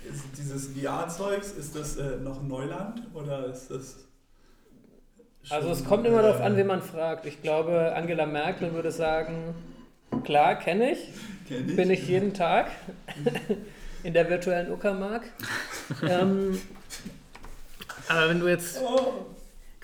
[0.10, 3.98] Ist dieses VR-Zeugs, ist das äh, noch Neuland oder ist das.
[5.50, 7.26] Also es kommt immer darauf äh, an, wen man fragt.
[7.26, 9.54] Ich glaube, Angela Merkel würde sagen,
[10.24, 11.10] klar, kenne ich,
[11.50, 12.68] kenn bin ich jeden Tag
[14.04, 15.24] in der virtuellen Uckermark.
[16.10, 16.58] ähm,
[18.08, 19.26] aber wenn du jetzt, Oh.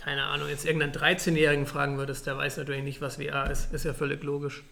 [0.04, 3.74] Keine Ahnung, jetzt irgendeinen 13-Jährigen fragen würdest, der weiß natürlich nicht, was VR ist.
[3.74, 4.64] Ist ja völlig logisch.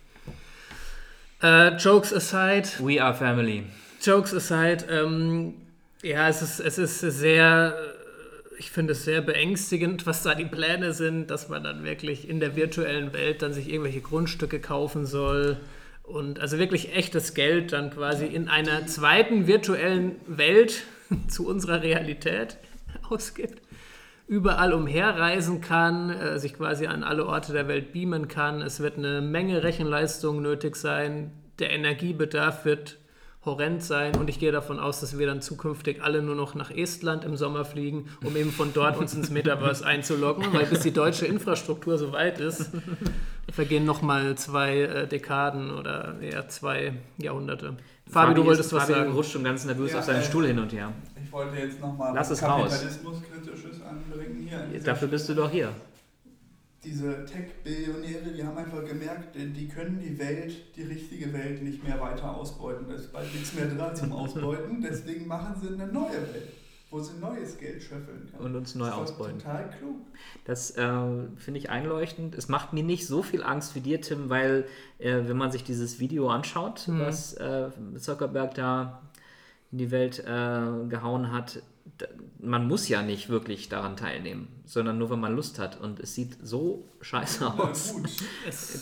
[1.41, 3.63] Äh, Jokes aside, We are family.
[4.01, 5.53] Jokes aside, ähm,
[6.03, 7.75] ja, es ist, es ist sehr,
[8.59, 12.39] ich finde es sehr beängstigend, was da die Pläne sind, dass man dann wirklich in
[12.39, 15.57] der virtuellen Welt dann sich irgendwelche Grundstücke kaufen soll
[16.03, 20.83] und also wirklich echtes Geld dann quasi in einer zweiten virtuellen Welt
[21.29, 22.57] zu unserer Realität
[23.09, 23.61] ausgibt
[24.31, 28.61] überall umherreisen kann, äh, sich quasi an alle Orte der Welt beamen kann.
[28.61, 31.33] Es wird eine Menge Rechenleistung nötig sein.
[31.59, 33.00] Der Energiebedarf wird
[33.43, 36.69] horrend sein und ich gehe davon aus, dass wir dann zukünftig alle nur noch nach
[36.69, 40.91] Estland im Sommer fliegen, um eben von dort uns ins Metaverse einzuloggen, weil bis die
[40.91, 42.69] deutsche Infrastruktur so weit ist,
[43.51, 47.77] vergehen nochmal zwei äh, Dekaden oder eher zwei Jahrhunderte.
[48.07, 49.11] Fabi, du wolltest ist, was Fabi sagen.
[49.13, 50.91] rutscht schon ganz nervös Ja, auf seinen äh, Stuhl hin und her.
[51.23, 52.85] Ich wollte jetzt nochmal Lass es raus.
[53.89, 54.79] Anbringen hier.
[54.83, 55.69] Dafür bist du doch hier.
[56.83, 61.83] Diese Tech-Billionäre, die haben einfach gemerkt, die die können die Welt, die richtige Welt nicht
[61.83, 62.87] mehr weiter ausbeuten.
[62.87, 64.81] Da ist bald nichts mehr dran zum Ausbeuten.
[64.81, 66.49] Deswegen machen sie eine neue Welt,
[66.89, 68.43] wo sie neues Geld schöffeln können.
[68.45, 69.37] Und uns neu das ausbeuten.
[69.39, 69.97] Total klug.
[70.45, 70.83] Das äh,
[71.37, 72.35] finde ich einleuchtend.
[72.35, 74.65] Es macht mir nicht so viel Angst wie dir, Tim, weil
[74.97, 76.99] äh, wenn man sich dieses Video anschaut, Mhm.
[76.99, 79.03] was äh, Zuckerberg da
[79.71, 81.61] in die Welt äh, gehauen hat,
[82.41, 85.79] man muss ja nicht wirklich daran teilnehmen, sondern nur, wenn man Lust hat.
[85.79, 87.93] Und es sieht so scheiße Na aus.
[87.93, 88.09] gut.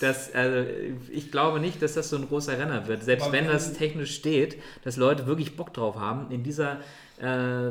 [0.01, 0.69] Das, also,
[1.11, 3.03] ich glaube nicht, dass das so ein großer Renner wird.
[3.03, 6.79] Selbst Aber wenn das technisch steht, dass Leute wirklich Bock drauf haben, in dieser,
[7.19, 7.25] äh,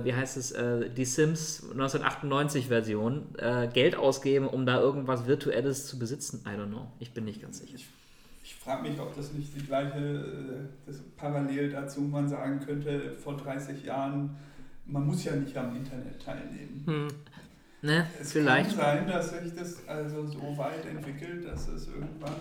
[0.05, 5.99] wie heißt es, äh, die Sims 1998-Version äh, Geld ausgeben, um da irgendwas Virtuelles zu
[5.99, 6.45] besitzen.
[6.47, 6.93] I don't know.
[6.99, 7.77] Ich bin nicht ganz sicher.
[7.77, 7.87] Ich,
[8.45, 13.13] ich frage mich, ob das nicht die gleiche, äh, das parallel dazu man sagen könnte,
[13.13, 14.37] vor 30 Jahren,
[14.89, 16.83] man muss ja nicht am Internet teilnehmen.
[16.87, 17.09] Hm.
[17.81, 18.07] Ne?
[18.21, 18.71] Es Vielleicht.
[18.71, 22.35] kann sein, dass sich das also so weit entwickelt, dass es irgendwann.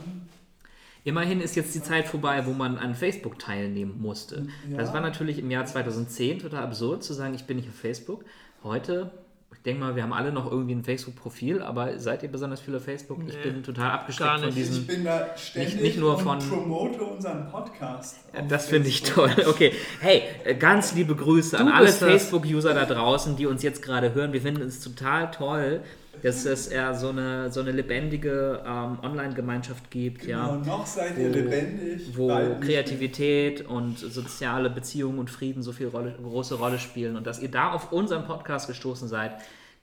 [1.04, 4.48] Immerhin ist jetzt die Zeit vorbei, wo man an Facebook teilnehmen musste.
[4.70, 4.78] Ja.
[4.78, 8.26] Das war natürlich im Jahr 2010 total absurd zu sagen, ich bin nicht auf Facebook.
[8.64, 9.12] Heute,
[9.58, 12.76] ich denke mal, wir haben alle noch irgendwie ein Facebook-Profil, aber seid ihr besonders viel
[12.76, 13.20] auf Facebook?
[13.28, 14.58] Ich Nee, bin total abgeschreckt gar von nicht.
[14.58, 18.18] diesen Ich bin da ständig nicht nur und von- promote unseren Podcast.
[18.48, 19.32] Das finde ich toll.
[19.46, 22.10] Okay, hey, äh, ganz liebe Grüße an Du alle bist das.
[22.10, 24.32] Facebook-User da draußen, die uns jetzt gerade hören.
[24.32, 25.82] Wir finden es total toll,
[26.24, 31.18] dass es eher so eine, so eine lebendige ähm, Online-Gemeinschaft gibt, Genau, ja, noch seid
[31.18, 32.18] ihr Wo- lebendig.
[32.18, 32.28] wo
[32.60, 37.16] Kreativität und soziale Beziehungen und Frieden so viel Rolle, große Rolle spielen.
[37.16, 39.34] Und dass ihr da auf unseren Podcast gestoßen seid,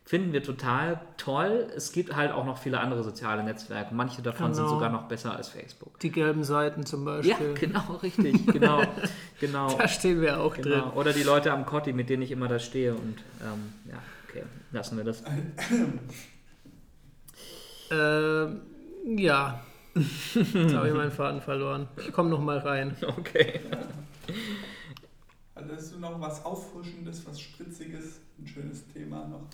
[0.06, 1.66] finden wir total toll.
[1.74, 3.94] Es gibt halt auch noch viele andere soziale Netzwerke.
[3.94, 4.74] Manche davon sind Genau.
[4.76, 5.98] sogar noch besser als Facebook.
[6.00, 7.54] Die gelben Seiten zum Ja, Beispiel.
[7.54, 8.82] genau, richtig, genau,
[9.40, 9.74] genau.
[9.78, 10.68] Da stehen wir auch Genau.
[10.68, 10.82] drin.
[10.94, 12.92] Oder die Leute am Kotti, mit denen ich immer da stehe.
[12.92, 13.96] Und ähm, ja,
[14.74, 15.22] lassen wir das.
[17.90, 18.62] Ähm,
[19.18, 19.60] ja.
[19.94, 21.86] Jetzt habe ich meinen Faden verloren.
[21.98, 22.96] Ich komme noch mal rein.
[23.18, 23.60] Okay.
[25.54, 29.46] Hattest du noch was Auffrischendes, was Spritziges, ein schönes Thema noch?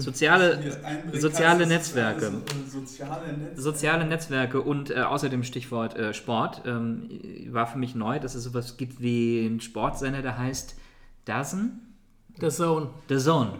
[0.00, 2.26] Soziale, einbringen soziale ist Netzwerke.
[2.26, 3.60] äh, soziale Netzwerke.
[3.60, 7.08] soziale Netzwerke und äh, außerdem Stichwort äh, Sport ähm,
[7.48, 10.76] war für mich neu, dass es sowas gibt wie einen Sportsender, der heißt
[11.24, 11.89] Dazen?
[12.38, 12.88] The Zone.
[13.08, 13.52] The Zone.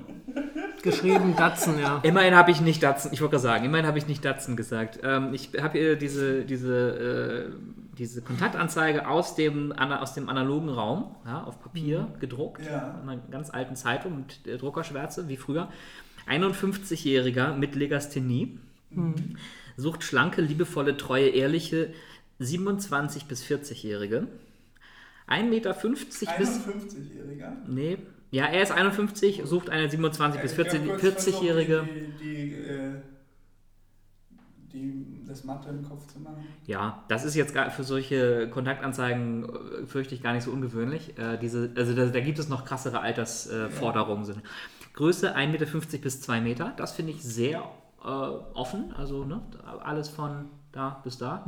[0.83, 2.00] Geschrieben Datsen, ja.
[2.02, 5.00] Immerhin habe ich nicht Datsen, ich wollte gerade sagen, immerhin habe ich nicht Datsen gesagt.
[5.02, 7.52] Ähm, ich habe hier diese, diese, äh,
[7.98, 12.98] diese Kontaktanzeige aus dem, aus dem analogen Raum ja, auf Papier gedruckt, Ja.
[13.02, 15.68] in einer ganz alten Zeitung mit äh, Druckerschwärze, wie früher.
[16.28, 18.59] 51-Jähriger mit Legasthenie
[19.76, 21.92] sucht schlanke, liebevolle, treue, ehrliche
[22.40, 24.28] 27- bis 40-Jährige.
[25.28, 26.61] 1,50 Meter bis...
[26.61, 27.52] 51-Jähriger.
[27.68, 27.98] Nee,
[28.30, 31.88] ja, er ist 51, sucht eine 27- bis Ich hab kurz 40 versucht, 40-Jährige.
[32.20, 32.92] Die, die, äh,
[34.72, 36.46] die, das Mathe im Kopf zu machen.
[36.66, 41.18] Ja, das ist jetzt für solche Kontaktanzeigen, äh, fürchte ich, gar nicht so ungewöhnlich.
[41.18, 44.24] Äh, diese, also da, da gibt es noch krassere Altersforderungen.
[44.24, 44.42] Sind.
[44.94, 47.64] Größe 1,50 Meter bis 2 Meter, das finde ich sehr
[48.04, 48.92] äh, offen.
[48.96, 49.42] Also ne,
[49.82, 51.44] alles von da bis da.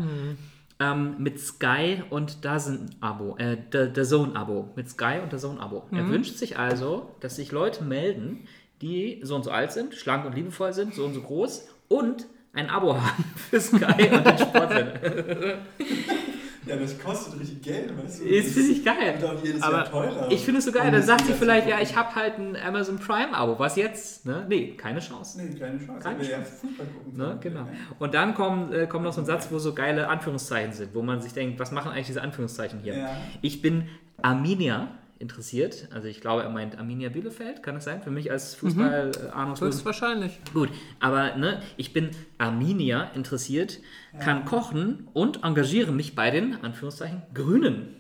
[0.83, 4.71] Ähm, mit Sky und DAZN-Abo, äh, der, Zone-Abo.
[4.75, 5.85] Mit Sky und der Zone-Abo.
[5.92, 8.49] Er wünscht sich also, dass sich Leute melden,
[8.81, 12.27] die so und so alt sind, schlank und liebevoll sind, so und so groß und
[12.53, 14.94] ein Abo haben für Sky und den Sportsender.
[16.65, 18.25] Ja, das kostet richtig Geld, weißt du?
[18.25, 19.25] Ist finde ich wird geil.
[19.25, 20.31] auch jedes Aber Jahr teurer.
[20.31, 20.85] Ich finde es so geil.
[20.85, 23.58] Dann das sagt sie vielleicht, ja, ich habe halt ein Amazon Prime-Abo.
[23.58, 24.25] Was jetzt?
[24.27, 24.46] Ne?
[24.48, 25.40] Nee, keine Chance.
[25.40, 26.00] Nee, keine Chance.
[26.00, 26.52] Keine Keine ja Chance.
[26.60, 27.19] Fußball gucken.
[27.19, 27.38] Ne?
[27.40, 27.67] Genau.
[27.98, 31.02] Und dann kommt, äh, kommt noch so ein Satz, wo so geile Anführungszeichen sind, wo
[31.02, 32.96] man sich denkt, was machen eigentlich diese Anführungszeichen hier?
[32.96, 33.17] Ja.
[33.40, 33.88] Ich bin
[34.23, 34.88] Arminia
[35.23, 35.88] interessiert.
[35.94, 38.02] Also ich glaube, er meint Arminia Bielefeld, kann das sein?
[38.02, 39.77] Für mich als Fußball äh, ahnungslos.
[39.77, 40.38] Höchstwahrscheinlich.
[40.52, 40.68] Gut,
[41.00, 43.79] aber ne, ich bin Arminia interessiert,
[44.18, 47.96] kann kochen und engagiere mich bei den, Anführungszeichen, Grünen.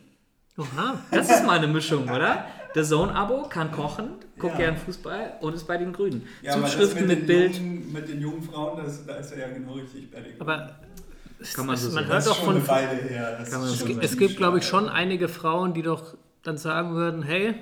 [0.58, 1.00] Oha.
[1.10, 2.44] Das ist mal eine Mischung, oder?
[2.74, 4.66] Der Zone-Abo kann kochen, guckt Ja.
[4.66, 6.26] gern Fußball und ist bei den Grünen.
[6.42, 7.56] Ja, Zuschriften mit, den Bild.
[7.56, 10.76] Jungen, mit den jungen Frauen, das, da ist er ja genau richtig bei den Aber
[11.54, 13.38] Kann man es, so man hört doch von her.
[13.40, 17.54] Es ziemlich gibt, glaube ich, schon einige Frauen, die doch dann sagen würden, hey,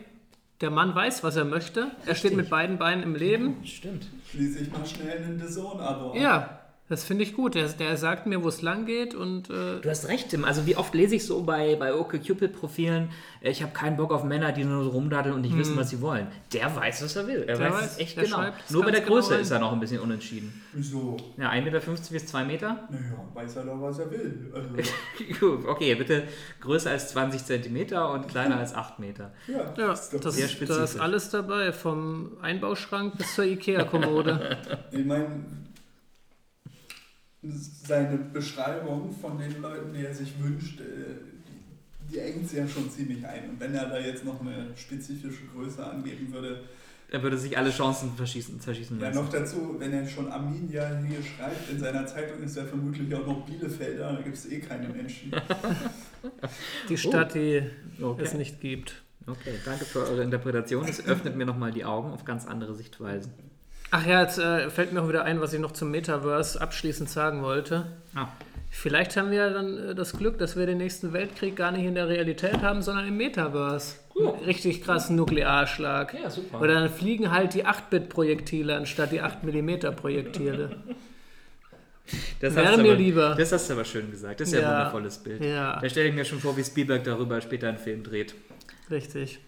[0.61, 1.91] der Mann weiß, was er möchte.
[2.07, 3.64] Er steht mit beiden Beinen im Leben.
[3.64, 4.07] Stimmt.
[4.31, 6.14] Schließlich mal schnell ein DAZN-Abo.
[6.16, 6.59] Ja,
[6.91, 7.55] das finde ich gut.
[7.55, 10.45] Der, der sagt mir, wo es lang geht und äh, Du hast recht, Tim.
[10.45, 13.09] Also wie oft lese ich so bei, bei OkCupid-Profilen,
[13.41, 15.88] äh, ich habe keinen Bock auf Männer, die nur so rumdaddeln und nicht wissen, was
[15.91, 16.26] sie wollen.
[16.53, 17.45] Der weiß, was er will.
[17.47, 17.62] Er Hm.
[17.62, 18.45] Der weiß, weiß, es echt der genau.
[18.70, 20.62] Nur bei der Größe genau ist er noch ein bisschen unentschieden.
[20.72, 21.16] Wieso?
[21.38, 21.80] Ja, 1,50 Meter
[22.11, 22.88] bis 2 Meter?
[22.91, 24.53] Naja, weiß er doch, was er will.
[24.55, 26.24] Also, okay, bitte
[26.61, 29.32] größer als 20 Zentimeter und kleiner als 8 Meter.
[29.47, 31.01] ja, ja, ist doch- das, sehr da ist spezifisch.
[31.01, 34.59] alles dabei, vom Einbauschrank bis zur Ikea-Kommode.
[34.93, 35.26] Ich meine,
[37.43, 40.84] seine Beschreibung von den Leuten, die er sich wünscht, äh,
[42.09, 43.51] die, die engt es ja schon ziemlich ein.
[43.51, 46.61] Und wenn er da jetzt noch eine spezifische Größe angeben würde,
[47.12, 49.18] Er würde sich alle Chancen verschießen, zerschießen ja lassen.
[49.24, 53.26] noch dazu, wenn er schon Arminia hier schreibt, in seiner Zeitung ist er vermutlich auch
[53.26, 55.32] noch Bielefelder, da gibt es eh keine Menschen.
[56.88, 57.62] Die Stadt, die
[58.01, 58.22] Okay.
[58.22, 59.03] es nicht gibt.
[59.26, 60.86] Okay, danke für eure Interpretation.
[60.86, 63.32] Es öffnet mir nochmal die Augen auf ganz andere Sichtweisen.
[63.93, 67.09] Ach ja, jetzt äh, fällt mir auch wieder ein, was ich noch zum Metaverse abschließend
[67.11, 67.86] sagen wollte.
[68.14, 68.28] Ah,
[68.72, 71.84] Vielleicht haben wir ja dann äh, das Glück, dass wir den nächsten Weltkrieg gar nicht
[71.84, 73.97] in der Realität haben, sondern im Metaverse.
[74.47, 76.14] Richtig krassen Nuklearschlag.
[76.14, 76.61] ja, super.
[76.61, 80.76] Oder dann fliegen halt die 8-Bit-Projektile anstatt die 8-mm-Projektile.
[82.41, 83.34] Das Wäre hast du mir aber, lieber.
[83.36, 84.41] Das hast du aber schön gesagt.
[84.41, 84.78] Das ist ja, ein Ja.
[84.78, 85.45] wundervolles Bild.
[85.45, 88.34] Ja, Da stelle ich mir schon vor, wie Spielberg darüber später einen Film dreht.
[88.91, 89.38] richtig.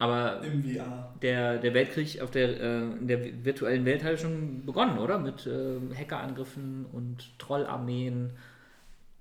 [0.00, 1.12] Aber Im VR.
[1.20, 5.18] der, der Weltkrieg auf der, äh, in der virtuellen Welt hat schon begonnen, oder?
[5.18, 8.30] Mit äh, Hackerangriffen und Trollarmeen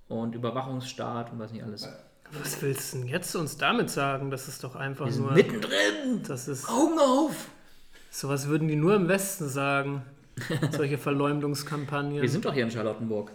[0.08, 1.88] und Überwachungsstaat und was nicht alles.
[2.32, 4.32] Was willst du denn jetzt uns damit sagen?
[4.32, 5.34] Das ist doch einfach Wir sind nur.
[5.34, 6.24] mittendrin!
[6.26, 6.70] Das ist.
[6.70, 7.50] Augen auf!
[8.10, 10.04] Sowas würden die nur im Westen sagen.
[10.72, 12.22] Solche Verleumdungskampagnen.
[12.22, 13.32] Wir sind doch hier in Charlottenburg.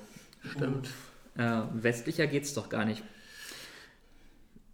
[0.51, 0.89] Stimmt.
[1.37, 3.03] Äh, westlicher geht's doch gar nicht.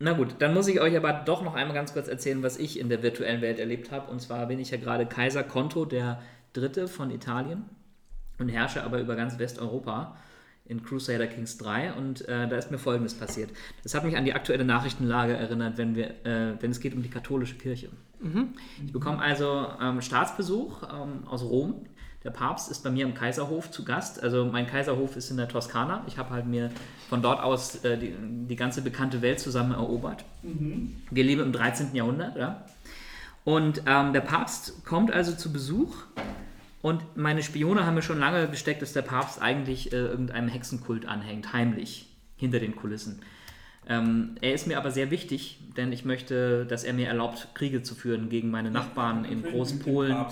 [0.02, 2.80] Na gut, dann muss ich euch aber doch noch einmal ganz kurz erzählen, was ich
[2.80, 4.10] in der virtuellen Welt erlebt habe.
[4.10, 6.22] Und zwar bin ich ja gerade Kaiser Konto, der
[6.54, 7.64] Dritte von Italien
[8.38, 10.16] und herrsche aber über ganz Westeuropa
[10.64, 13.50] in Crusader Kings 3 und äh, da ist mir Folgendes passiert.
[13.82, 17.02] Das hat mich an die aktuelle Nachrichtenlage erinnert, wenn, wir, äh, wenn es geht um
[17.02, 17.90] die katholische Kirche.
[18.86, 21.86] Ich bekomme also ähm, Staatsbesuch ähm, aus Rom.
[22.22, 24.22] Der Papst ist bei mir im Kaiserhof zu Gast.
[24.22, 26.04] Also mein Kaiserhof ist in der Toskana.
[26.06, 26.70] Ich habe halt mir
[27.08, 30.24] von dort aus äh, die, die ganze bekannte Welt zusammen erobert.
[31.10, 31.94] Wir leben im 13.
[31.94, 32.36] Jahrhundert.
[32.36, 32.62] Ja?
[33.44, 35.96] Und ähm, der Papst kommt also zu Besuch
[36.82, 41.06] und meine Spione haben mir schon lange gesteckt, dass der Papst eigentlich äh, irgendeinem Hexenkult
[41.06, 43.20] anhängt, heimlich, hinter den Kulissen.
[43.88, 47.82] Ähm, er ist mir aber sehr wichtig, denn ich möchte, dass er mir erlaubt, Kriege
[47.82, 50.26] zu führen gegen meine Nachbarn in Großpolen,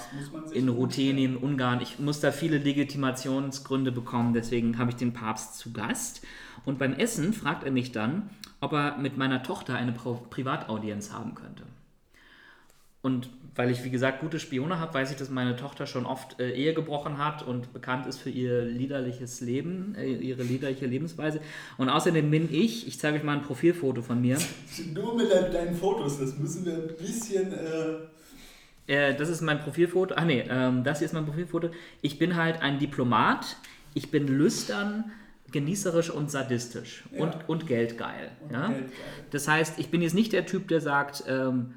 [0.53, 1.80] in Ruthenien, Ungarn.
[1.80, 6.24] Ich muss da viele Legitimationsgründe bekommen, deswegen habe ich den Papst zu Gast.
[6.64, 8.30] Und beim Essen fragt er mich dann,
[8.61, 11.64] ob er mit meiner Tochter eine Privataudienz haben könnte.
[13.01, 16.39] Und weil ich, wie gesagt, gute Spione habe, weiß ich, dass meine Tochter schon oft
[16.39, 21.41] äh, Ehe gebrochen hat und bekannt ist für ihr liederliches Leben, äh, ihre liederliche Lebensweise.
[21.77, 24.39] Und außerdem bin ich, ich zeige euch mal ein Profilfoto von mir.
[24.95, 27.53] Nur mit deinen- Fotos, das müssen wir ein bisschen.
[27.53, 28.07] Äh,
[28.87, 30.15] Äh, das ist mein Profilfoto.
[30.17, 31.69] Ach nee, ähm, das hier ist mein Profilfoto.
[32.01, 33.57] Ich bin halt ein Diplomat.
[33.93, 35.11] Ich bin lüstern,
[35.53, 37.23] genießerisch und sadistisch Ja.
[37.25, 38.31] und, und geldgeil.
[38.45, 38.69] und ja?
[38.69, 38.91] Geldgeil.
[39.31, 41.75] Das heißt, ich bin jetzt nicht der Typ, der sagt, ähm,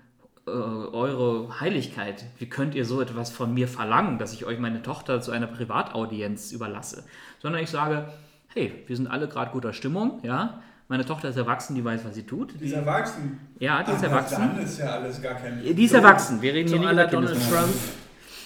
[0.47, 4.81] äh, eure Heiligkeit, wie könnt ihr so etwas von mir verlangen, dass ich euch meine
[4.81, 7.03] Tochter zu einer Privataudienz überlasse?
[7.39, 8.07] Sondern ich sage,
[8.47, 10.61] hey, wir sind alle gerade guter Stimmung, ja.
[10.87, 12.59] Meine Tochter ist erwachsen, die weiß, was sie tut.
[12.59, 13.39] Die ist erwachsen.
[13.59, 14.51] ja, die ist erwachsen.
[14.55, 16.41] Dann ist ja alles gar kein Die ist erwachsen.
[16.41, 17.49] Wir reden So hier nicht über Donald.
[17.49, 17.73] Trump.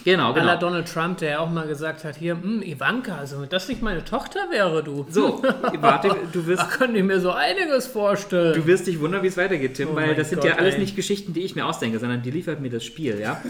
[0.05, 0.55] Genau, genau.
[0.59, 3.81] Donald Trump, der ja auch mal gesagt hat, hier, hm, Ivanka, also wenn das nicht
[3.81, 5.07] meine Tochter wäre, du.
[5.09, 5.41] So,
[5.79, 8.53] warte, du wirst Da könnte ich mir so einiges vorstellen.
[8.53, 10.75] Du wirst dich wundern, wie es weitergeht, Tim, Oh weil das sind Gott, ja alles
[10.75, 10.81] ey.
[10.81, 13.41] nicht Geschichten, die ich mir ausdenke, sondern die liefert mir das Spiel, ja.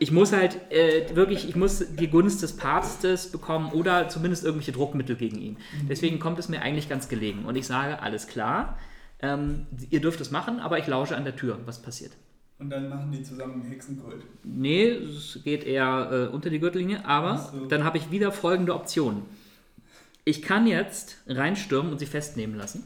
[0.00, 4.72] Ich muss halt äh, wirklich, ich muss die Gunst des Papstes bekommen oder zumindest irgendwelche
[4.72, 5.58] Druckmittel gegen ihn.
[5.88, 7.44] Deswegen kommt es mir eigentlich ganz gelegen.
[7.44, 8.78] Und ich sage, alles klar,
[9.20, 12.12] ähm, ihr dürft es machen, aber ich lausche an der Tür, was passiert.
[12.58, 14.22] Und dann machen die zusammen einen Hexenkult.
[14.42, 17.66] Nee, es geht eher äh, unter die Gürtellinie, aber so.
[17.66, 19.22] dann habe ich wieder folgende Optionen.
[20.24, 22.82] Ich kann jetzt reinstürmen und sie festnehmen lassen.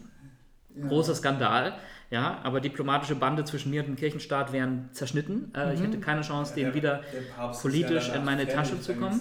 [0.77, 0.89] Ja.
[0.89, 1.73] Großer Skandal,
[2.11, 5.51] ja, aber diplomatische Bande zwischen mir und dem Kirchenstaat wären zerschnitten.
[5.57, 7.01] Äh, Ich hätte keine Chance, dem wieder.
[7.63, 9.19] politisch ja in meine Tasche zu kommen.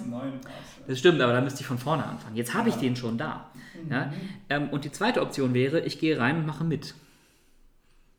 [0.86, 2.36] Das stimmt, aber da müsste ich von vorne anfangen.
[2.36, 2.80] Jetzt habe ich Ja.
[2.82, 3.50] den schon da.
[3.88, 4.12] Ja?
[4.50, 6.94] Ähm, und die zweite Option wäre, ich gehe rein und mache mit.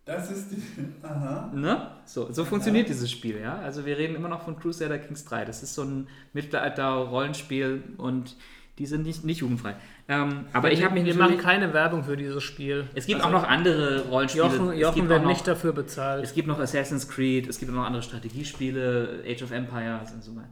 [0.05, 0.57] Das ist die.
[1.03, 1.49] Aha.
[1.55, 1.87] Ne?
[2.05, 3.57] So, so funktioniert dieses Spiel, ja.
[3.59, 5.45] Also wir reden immer noch von Crusader Kings 3.
[5.45, 8.35] Das ist so ein Mittelalter-Rollenspiel und
[8.79, 9.75] die sind nicht, nicht jugendfrei.
[10.09, 12.87] Ähm, aber ich habe mich Wir machen keine Werbung für dieses Spiel.
[12.95, 14.45] Es gibt Also, auch noch andere Rollenspiele.
[14.45, 16.23] Jochen, es Jochen gibt wird noch, nicht dafür bezahlt.
[16.23, 20.23] Es gibt noch Assassin's Creed, es gibt auch noch andere Strategiespiele, Age of Empires und
[20.23, 20.49] so weiter.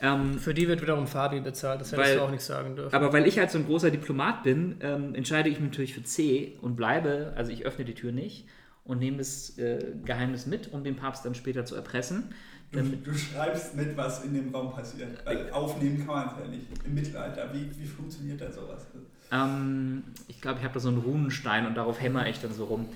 [0.00, 2.94] Ähm, Für die wird wiederum Fabi bezahlt, das hättest Weil- du auch nicht sagen dürfen.
[2.94, 6.02] aber weil ich halt so ein großer Diplomat bin, ähm, entscheide ich mich natürlich für
[6.02, 8.46] C und bleibe, also ich öffne die Tür nicht
[8.88, 12.34] und nehme das äh, Geheimnis mit, um den Papst dann später zu erpressen.
[12.72, 15.24] Du, du schreibst mit, was in dem Raum passiert.
[15.24, 16.66] Weil aufnehmen kann man es ja nicht.
[16.84, 18.86] Im Mittelalter, wie, wie funktioniert da sowas?
[19.30, 22.64] Ähm, ich glaube, ich habe da so einen Runenstein und darauf hämmer ich dann so
[22.64, 22.86] rum.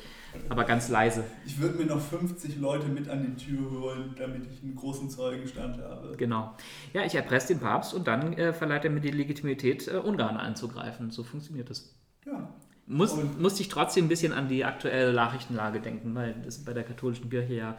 [0.49, 1.25] Aber ganz leise.
[1.45, 5.11] Ich würde mir noch 50 Leute mit an die Tür holen, damit ich einen großen
[5.11, 6.17] Zeugenstand habe.
[6.17, 6.55] Genau.
[6.95, 10.39] Ja, ich erpresse den Papst und dann äh, verleiht er mir die Legitimität, äh, Ungarn
[10.39, 11.11] anzugreifen.
[11.11, 11.95] So funktioniert das.
[12.25, 12.49] Ja.
[12.87, 16.73] Muss, Und- musste ich trotzdem ein bisschen an die aktuelle Nachrichtenlage denken, weil das bei
[16.73, 17.79] der katholischen Kirche ja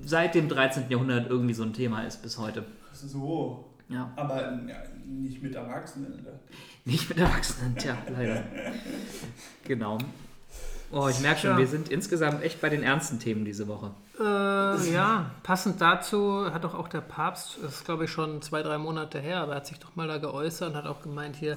[0.00, 0.86] seit dem 13.
[0.90, 2.64] Jahrhundert irgendwie so ein Thema ist bis heute.
[2.92, 3.66] So.
[3.88, 6.12] Ja, Aber ja, nicht mit Erwachsenen.
[6.24, 6.86] dachte ich.
[6.92, 8.44] nicht mit Erwachsenen, tja, leider.
[9.64, 9.98] Genau.
[10.92, 11.58] Oh, ich merke schon, Tja.
[11.58, 13.92] wir sind insgesamt echt bei den ernsten Themen diese Woche.
[14.18, 18.62] Äh, ja, passend dazu hat doch auch der Papst, das ist glaube ich schon zwei,
[18.62, 21.36] drei Monate her, aber er hat sich doch mal da geäußert und hat auch gemeint
[21.36, 21.56] hier,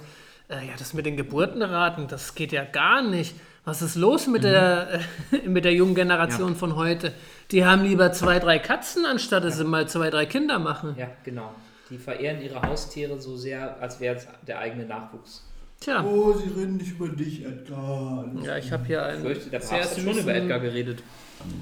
[0.62, 3.36] äh, ja, das mit den Geburtenraten, das geht ja gar nicht.
[3.66, 5.00] Was ist los mit, der,
[5.32, 6.56] äh, mit der jungen Generation Ja.
[6.58, 7.14] von heute?
[7.52, 10.96] Die haben lieber zwei, drei Katzen, anstatt dass sie mal zwei, drei Kinder machen.
[10.98, 11.54] Ja, genau.
[11.90, 15.46] Die verehren ihre Haustiere so sehr, als wäre es der eigene Nachwuchs.
[15.80, 18.26] Tja, Oh, sie reden nicht über dich, Edgar.
[18.42, 21.04] ja, ich habe hier Ich einen fürchte, der Papst hat schon über Edgar geredet.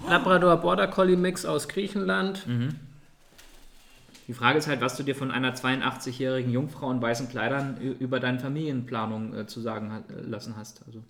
[0.07, 2.45] Labrador Border Collie Mix aus Griechenland.
[4.31, 8.21] Die Frage ist halt, was du dir von einer 82-jährigen Jungfrau in weißen Kleidern über
[8.21, 10.83] deine Familienplanung äh, zu sagen hat, äh, lassen hast.
[10.87, 11.03] Also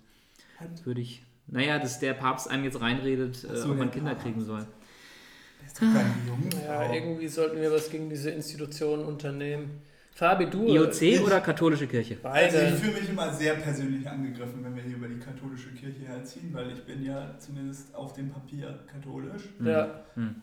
[0.82, 1.22] würde ich.
[1.46, 4.24] Naja, dass der Papst einem jetzt reinredet, äh, ob man der Kinder Papst.
[4.24, 4.66] kriegen soll.
[5.62, 6.64] Das ist doch keine Jungfrau.
[6.66, 9.70] Ja, irgendwie sollten wir was gegen diese Institutionen unternehmen.
[10.14, 10.66] Fabi, du.
[10.66, 12.16] IOC oder katholische Kirche?
[12.24, 12.76] Also ich Beide.
[12.76, 16.72] fühle mich immer sehr persönlich angegriffen, wenn wir hier über die katholische Kirche herziehen, weil
[16.72, 19.44] ich bin ja zumindest auf dem Papier katholisch.
[19.64, 20.34] Ja, Hm.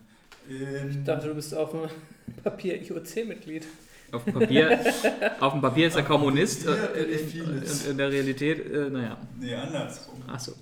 [0.48, 1.80] Ähm, ich dachte, du bist auf dem
[2.42, 3.66] Papier IOC-Mitglied.
[4.12, 4.80] Auf dem Papier,
[5.38, 7.30] auf dem Papier ist er Kommunist äh, in,
[7.62, 7.62] in,
[7.92, 9.16] in der Realität, äh, naja.
[9.38, 10.20] nee, andersrum.
[10.26, 10.52] Achso.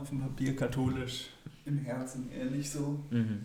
[0.00, 1.26] Auf dem Papier katholisch,
[1.66, 2.98] im Herzen eher nicht so.
[3.10, 3.44] Mhm.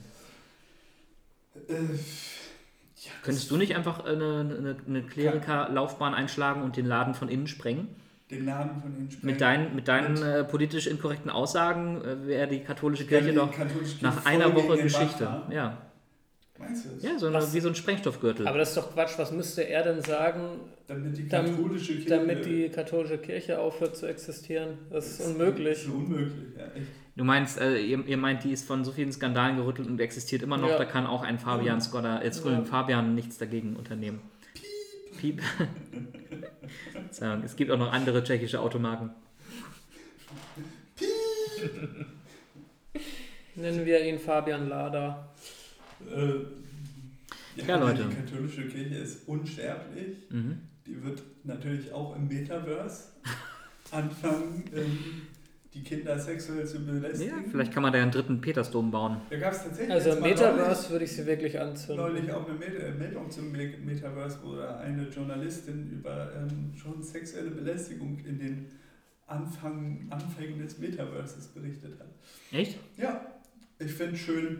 [1.67, 7.27] Äh, ja, Könntest du nicht einfach eine, eine, eine Klerikerlaufbahn einschlagen und den Laden von
[7.29, 7.87] innen sprengen?
[8.29, 12.25] den Laden von den Sprengen- Mit deinen, mit deinen Mit- äh, politisch inkorrekten Aussagen äh,
[12.25, 15.41] wäre die katholische Kirche doch katholische nach einer Woche Geschichte.
[15.49, 15.77] Ja,
[16.61, 17.03] Meinst du das?
[17.03, 17.53] ja so eine, Was?
[17.53, 18.47] wie so ein Sprengstoffgürtel.
[18.47, 19.17] Aber das ist doch Quatsch.
[19.17, 22.09] Was müsste er denn sagen, Damit die katholische Kirche.
[22.09, 24.77] damit die katholische Kirche aufhört zu existieren?
[24.89, 25.79] Das ist unmöglich.
[25.79, 26.65] Das ist unmöglich, ja.
[26.65, 26.87] Echt.
[27.17, 30.43] Du meinst, äh, ihr, ihr meint, die ist von so vielen Skandalen gerüttelt und existiert
[30.43, 30.69] immer noch.
[30.69, 30.77] Ja.
[30.77, 32.63] Da kann auch ein Fabian Skoda, äh, Ja.
[32.63, 34.21] Fabian nichts dagegen unternehmen.
[35.19, 35.41] Piep.
[36.93, 39.09] Verzeihung, es gibt auch noch andere tschechische Automarken.
[43.55, 45.29] Nennen wir ihn Fabian Lada.
[46.09, 48.05] Äh, Ja, Leute.
[48.09, 50.17] Die katholische Kirche ist unsterblich.
[50.29, 50.57] Mhm.
[50.87, 53.09] Die wird natürlich auch im Metaverse
[53.91, 54.97] anfangen, ähm,
[55.73, 57.45] die Kinder sexuell zu Ja, belästigen.
[57.49, 59.17] vielleicht kann man da ja einen dritten Petersdom bauen.
[59.29, 62.03] Da gab es tatsächlich Also im Metaverse würde ich sie wirklich anzünden.
[62.05, 67.51] neulich auch eine Met- Meldung zum Me- Metaverse, wo eine Journalistin über ähm, schon sexuelle
[67.51, 68.65] Belästigung in den
[69.27, 72.09] Anfang, Anfängen des Metaverses berichtet hat.
[72.51, 72.77] Echt?
[72.97, 73.25] Ja,
[73.79, 74.59] ich finde schön,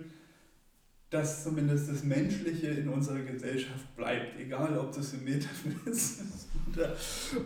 [1.11, 6.95] dass zumindest das Menschliche in unserer Gesellschaft bleibt, egal ob das im Metaverse ist oder,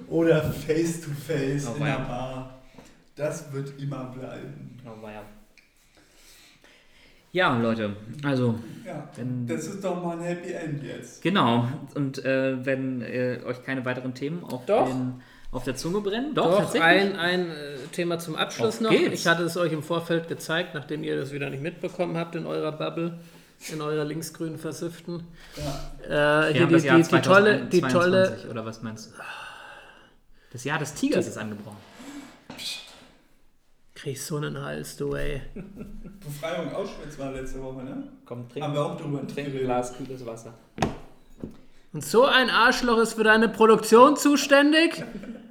[0.08, 1.98] oder face-to-face Oh, in weia.
[1.98, 2.62] Bar.
[3.16, 4.78] Das wird immer bleiben.
[4.86, 5.24] Oh, ja.
[7.32, 7.94] Ja, Leute,
[8.24, 11.22] also Ja, Wenn- das ist doch mal ein Happy End jetzt.
[11.22, 11.68] genau.
[11.96, 14.88] Und äh, wenn äh, euch keine weiteren Themen auf, Doch.
[14.88, 15.16] Den,
[15.52, 16.84] auf der Zunge brennen, doch, Doch, tatsächlich.
[16.84, 17.54] ein, ein äh,
[17.92, 18.90] Thema zum Abschluss Auf noch.
[18.92, 19.22] geht's.
[19.22, 22.46] Ich hatte es euch im Vorfeld gezeigt, nachdem ihr das wieder nicht mitbekommen habt in
[22.46, 23.20] eurer Bubble,
[23.72, 25.24] in eurer linksgrünen Versifften.
[26.08, 26.48] Ja.
[26.50, 29.12] Äh, hier die, das Jahr die, die tolle, die 2022, tolle, oder was meinst du?
[30.52, 31.78] Das Jahr des Tigers ist angebrochen.
[33.94, 35.42] kriegst so einen Hals, du ey.
[36.26, 38.04] Befreiung Auschwitz war letzte Woche, ne?
[38.26, 39.60] Komm, Haben wir auch drüber trink ein.
[39.60, 40.54] Glas kühles Wasser.
[41.94, 45.04] Und so ein Arschloch ist für deine Produktion zuständig?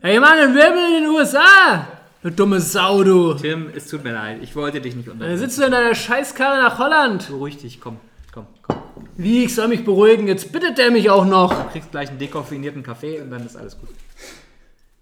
[0.02, 1.88] Hey Mann, ein Wirbel in den USA!
[2.24, 3.34] Du dumme Sau, du!
[3.34, 5.38] Tim, es tut mir leid, ich wollte dich nicht Dann unterbrechen.
[5.40, 7.28] sitzt du in deiner Scheißkarre nach Holland.
[7.28, 7.98] Beruhig dich, komm,
[8.32, 8.78] komm, komm.
[9.18, 10.26] Wie, ich soll mich beruhigen?
[10.26, 11.52] Jetzt bittet der mich auch noch.
[11.52, 13.90] Du kriegst gleich einen dekoffeinierten Kaffee und dann ist alles gut.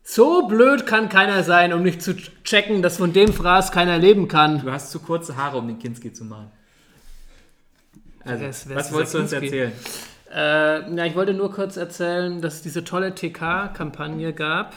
[0.03, 4.27] So blöd kann keiner sein, um nicht zu checken, dass von dem Fraß keiner leben
[4.27, 4.61] kann.
[4.61, 6.51] Du hast zu kurze Haare, um den Kinski zu machen.
[8.25, 9.73] Also, was ist wolltest du uns erzählen?
[10.35, 14.75] Äh, ja, ich wollte nur kurz erzählen, dass es diese tolle TK-Kampagne gab.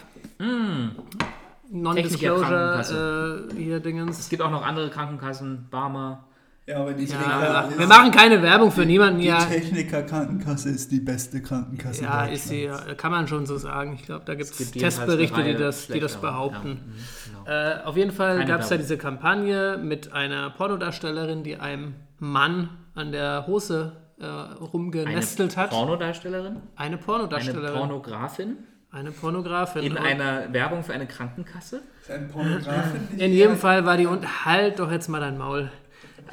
[1.72, 4.30] Non-Disclosure äh, hier Es Dingens.
[4.30, 6.26] gibt auch noch andere Krankenkassen, Barmer.
[6.68, 9.20] Ja, aber die Ja, wir machen keine Werbung für niemanden.
[9.20, 13.58] Die Ja, Techniker Krankenkasse ist die beste Krankenkasse ja ist sie, kann man schon so
[13.58, 13.94] sagen.
[13.94, 16.68] Ich glaube, da gibt es gibt jedenfalls Testberichte, eine die das, die das behaupten.
[16.68, 16.74] ja.
[16.74, 17.80] Mhm, genau.
[17.82, 22.70] Äh, auf jeden Fall gab es da diese Kampagne mit einer Pornodarstellerin, die einem Mann
[22.96, 25.70] an der Hose äh, rumgenestelt eine hat.
[25.70, 27.78] Pornodarstellerin, Eine eine Pornodarstellerin.
[27.78, 28.58] Pornografin
[28.96, 29.84] eine Pornografin.
[29.84, 31.82] in einer Werbung für eine Krankenkasse.
[32.02, 35.72] Ist ein Pornografin in jedem Fall war die und halt doch jetzt mal dein Maul.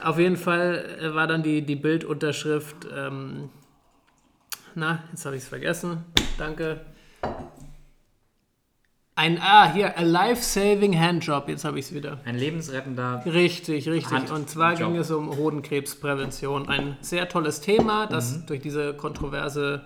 [0.03, 2.87] Auf jeden Fall äh, war dann die, die Bildunterschrift.
[2.97, 3.51] Ähm,
[4.75, 6.05] na, jetzt habe ich es vergessen.
[6.39, 6.81] Danke.
[9.15, 11.49] Ein, ah, hier, a life-saving handjob.
[11.49, 12.21] Jetzt habe ich es wieder.
[12.25, 13.23] Ein lebensrettender.
[13.27, 14.11] Richtig, richtig.
[14.11, 14.89] Hand- Und zwar Job.
[14.91, 16.67] ging es um Hodenkrebsprävention.
[16.69, 18.47] Ein sehr tolles Thema, das Mhm.
[18.47, 19.85] durch diese kontroverse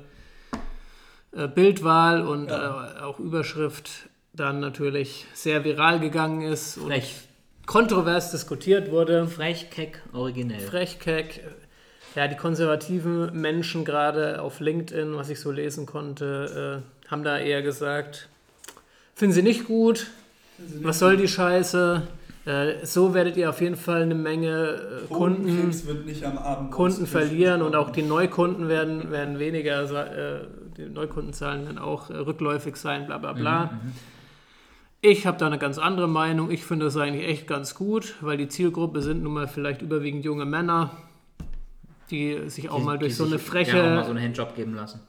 [1.36, 7.14] äh, Bildwahl und äh, auch Überschrift dann natürlich sehr viral gegangen ist und Frech.
[7.66, 9.26] kontrovers diskutiert wurde.
[9.26, 10.60] Frech, keck, originell.
[10.60, 11.42] Frechkeck.
[12.14, 17.38] Ja, die konservativen Menschen gerade auf LinkedIn, was ich so lesen konnte, äh, haben da
[17.38, 18.28] eher gesagt,
[19.14, 20.06] finden sie nicht gut,
[20.80, 22.02] was soll die Scheiße?
[22.46, 26.38] Äh, so werdet ihr auf jeden Fall eine Menge äh, Kunden, Hodenkrebs wird nicht am
[26.38, 30.46] Abend Kunden verlieren und auch die Neukunden werden, werden weniger, äh,
[30.76, 33.80] die Neukundenzahlen werden auch äh, rückläufig sein, bla bla bla.
[35.02, 36.50] Ich habe da eine ganz andere Meinung.
[36.50, 40.24] Ich finde das eigentlich echt ganz gut, weil die Zielgruppe sind nun mal vielleicht überwiegend
[40.24, 40.90] junge Männer,
[42.10, 44.54] die sich auch Die- mal durch so eine freche, gerne auch mal so einen Handjob
[44.56, 45.00] geben lassen.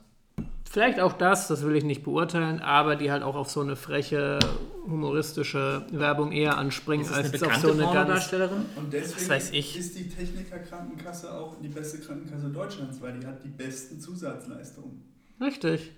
[0.70, 3.74] vielleicht auch das, das will ich nicht beurteilen, aber die halt auch auf so eine
[3.76, 4.38] freche,
[4.86, 8.30] humoristische Werbung eher anspringen, Ist als auf so eine ganz...
[8.76, 9.76] Und deswegen weiß ich.
[9.78, 15.02] ist die Techniker Krankenkasse auch die beste Krankenkasse Deutschlands, weil die hat die besten Zusatzleistungen.
[15.40, 15.92] Richtig.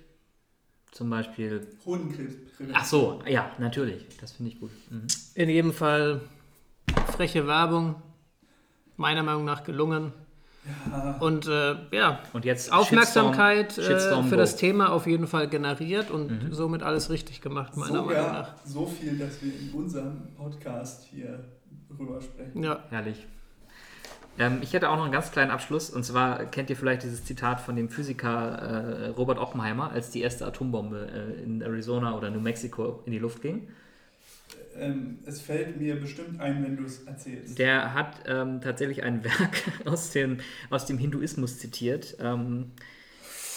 [0.91, 1.67] Zum Beispiel.
[1.85, 2.71] Hodenkrebsprävention.
[2.73, 4.05] Ach so, ja, natürlich.
[4.19, 4.71] Das finde ich gut.
[4.89, 5.07] Mhm.
[5.35, 6.21] In jedem Fall
[7.15, 7.95] freche Werbung,
[8.97, 10.11] meiner Meinung nach gelungen.
[11.21, 14.41] Und äh, ja, Und jetzt Aufmerksamkeit Shitstorm- äh, Shitstorm für go.
[14.41, 18.55] das Thema auf jeden Fall generiert und somit alles richtig gemacht, meiner Meinung nach.
[18.57, 21.43] Sogar so viel, dass wir in unserem Podcast hier
[21.89, 22.61] drüber sprechen.
[22.63, 23.25] Ja, Herrlich.
[24.39, 25.89] Ähm, ich hätte auch noch einen ganz kleinen Abschluss.
[25.89, 30.21] Und zwar kennt ihr vielleicht dieses Zitat von dem Physiker äh, Robert Oppenheimer, als die
[30.21, 33.67] erste Atombombe äh, in Arizona oder New Mexico in die Luft ging.
[34.77, 37.59] Ähm, es fällt mir bestimmt ein, wenn du es erzählst.
[37.59, 40.37] Der hat ähm, tatsächlich ein Werk aus dem,
[40.69, 42.71] aus dem Hinduismus zitiert ähm,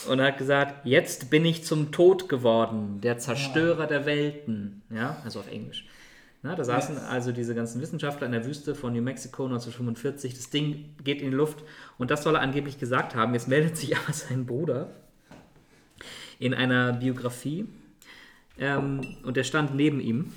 [0.08, 4.82] und hat gesagt, jetzt bin ich zum Tod geworden, der Zerstörer der Welten.
[4.90, 5.86] Ja, also auf Englisch.
[6.44, 10.34] Na, da saßen also diese ganzen Wissenschaftler in der Wüste von New Mexico 1945.
[10.34, 11.64] Das Ding geht in die Luft
[11.96, 13.32] und das soll er angeblich gesagt haben.
[13.32, 14.90] Jetzt meldet sich aber sein Bruder
[16.38, 17.66] in einer Biografie
[18.58, 20.34] ähm, und der stand neben ihm.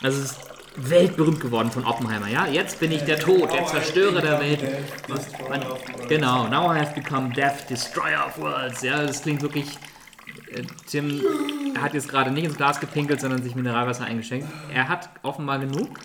[0.00, 0.40] Also es ist
[0.76, 2.46] weltberühmt geworden von Oppenheimer, ja?
[2.46, 4.60] Jetzt bin ich der Tod, der Zerstörer der Welt.
[5.48, 5.60] Man,
[6.08, 8.82] genau, now I have become Death, Destroyer of Worlds.
[8.82, 9.76] Ja, das klingt wirklich.
[10.86, 11.20] Tim
[11.80, 14.46] hat jetzt gerade nicht ins Glas gepinkelt, sondern sich Mineralwasser eingeschenkt.
[14.72, 15.98] Er hat offenbar genug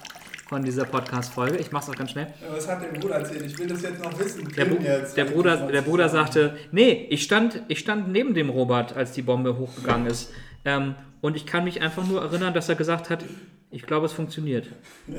[0.47, 1.57] von dieser Podcast-Folge.
[1.57, 2.33] Ich mach's auch ganz schnell.
[2.49, 3.45] Was hat der Bruder erzählt?
[3.45, 4.47] Ich will das jetzt noch wissen.
[4.55, 8.95] Der, jetzt, der, Bruder, der Bruder sagte, nee, ich stand, ich stand neben dem Robert,
[8.95, 10.31] als die Bombe hochgegangen ist.
[10.63, 13.25] Ähm, und ich kann mich einfach nur erinnern, dass er gesagt hat,
[13.71, 14.67] ich glaube, es funktioniert.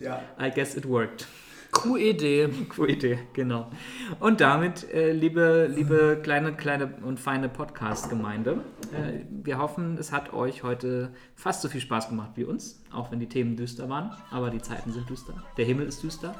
[0.00, 1.26] Ja, I guess it worked.
[1.72, 2.50] QED.
[2.88, 3.70] Idee, genau.
[4.18, 8.60] Und damit, äh, liebe, liebe kleine, kleine und feine Podcast-Gemeinde,
[8.92, 13.10] äh, wir hoffen, es hat euch heute fast so viel Spaß gemacht wie uns, auch
[13.12, 15.34] wenn die Themen düster waren, aber die Zeiten sind düster.
[15.56, 16.34] Der Himmel ist düster.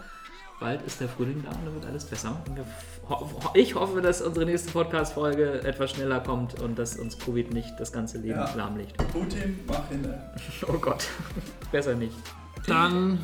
[0.59, 2.37] Bald ist der Frühling da und dann wird alles besser.
[3.09, 7.81] Ho ich hoffe, dass unsere nächste Podcast-Folge etwas schneller kommt und dass uns Covid nicht
[7.81, 8.55] das ganze Leben Ja.
[8.55, 8.95] lahmlegt.
[9.11, 10.07] Putin, mach hin.
[10.68, 11.07] Oh Gott,
[11.72, 12.14] besser nicht.
[12.66, 13.20] Dann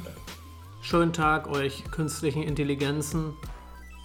[0.87, 3.35] schönen Tag euch künstlichen Intelligenzen.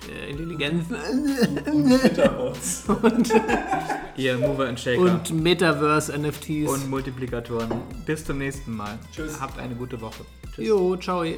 [0.10, 2.86] Äh, Intelligenzen Und Twitter-Bots.
[4.18, 5.00] Ihr Mover and Shaker.
[5.02, 6.68] und Metaverse-NFTs.
[6.68, 7.70] und Multiplikatoren.
[8.08, 8.98] Bis zum nächsten Mal.
[9.16, 9.40] Tschüss.
[9.40, 10.26] Habt eine gute Woche.
[10.56, 10.68] Tschüss.
[10.68, 11.24] Jo, ciao.
[11.24, 11.38] Ja.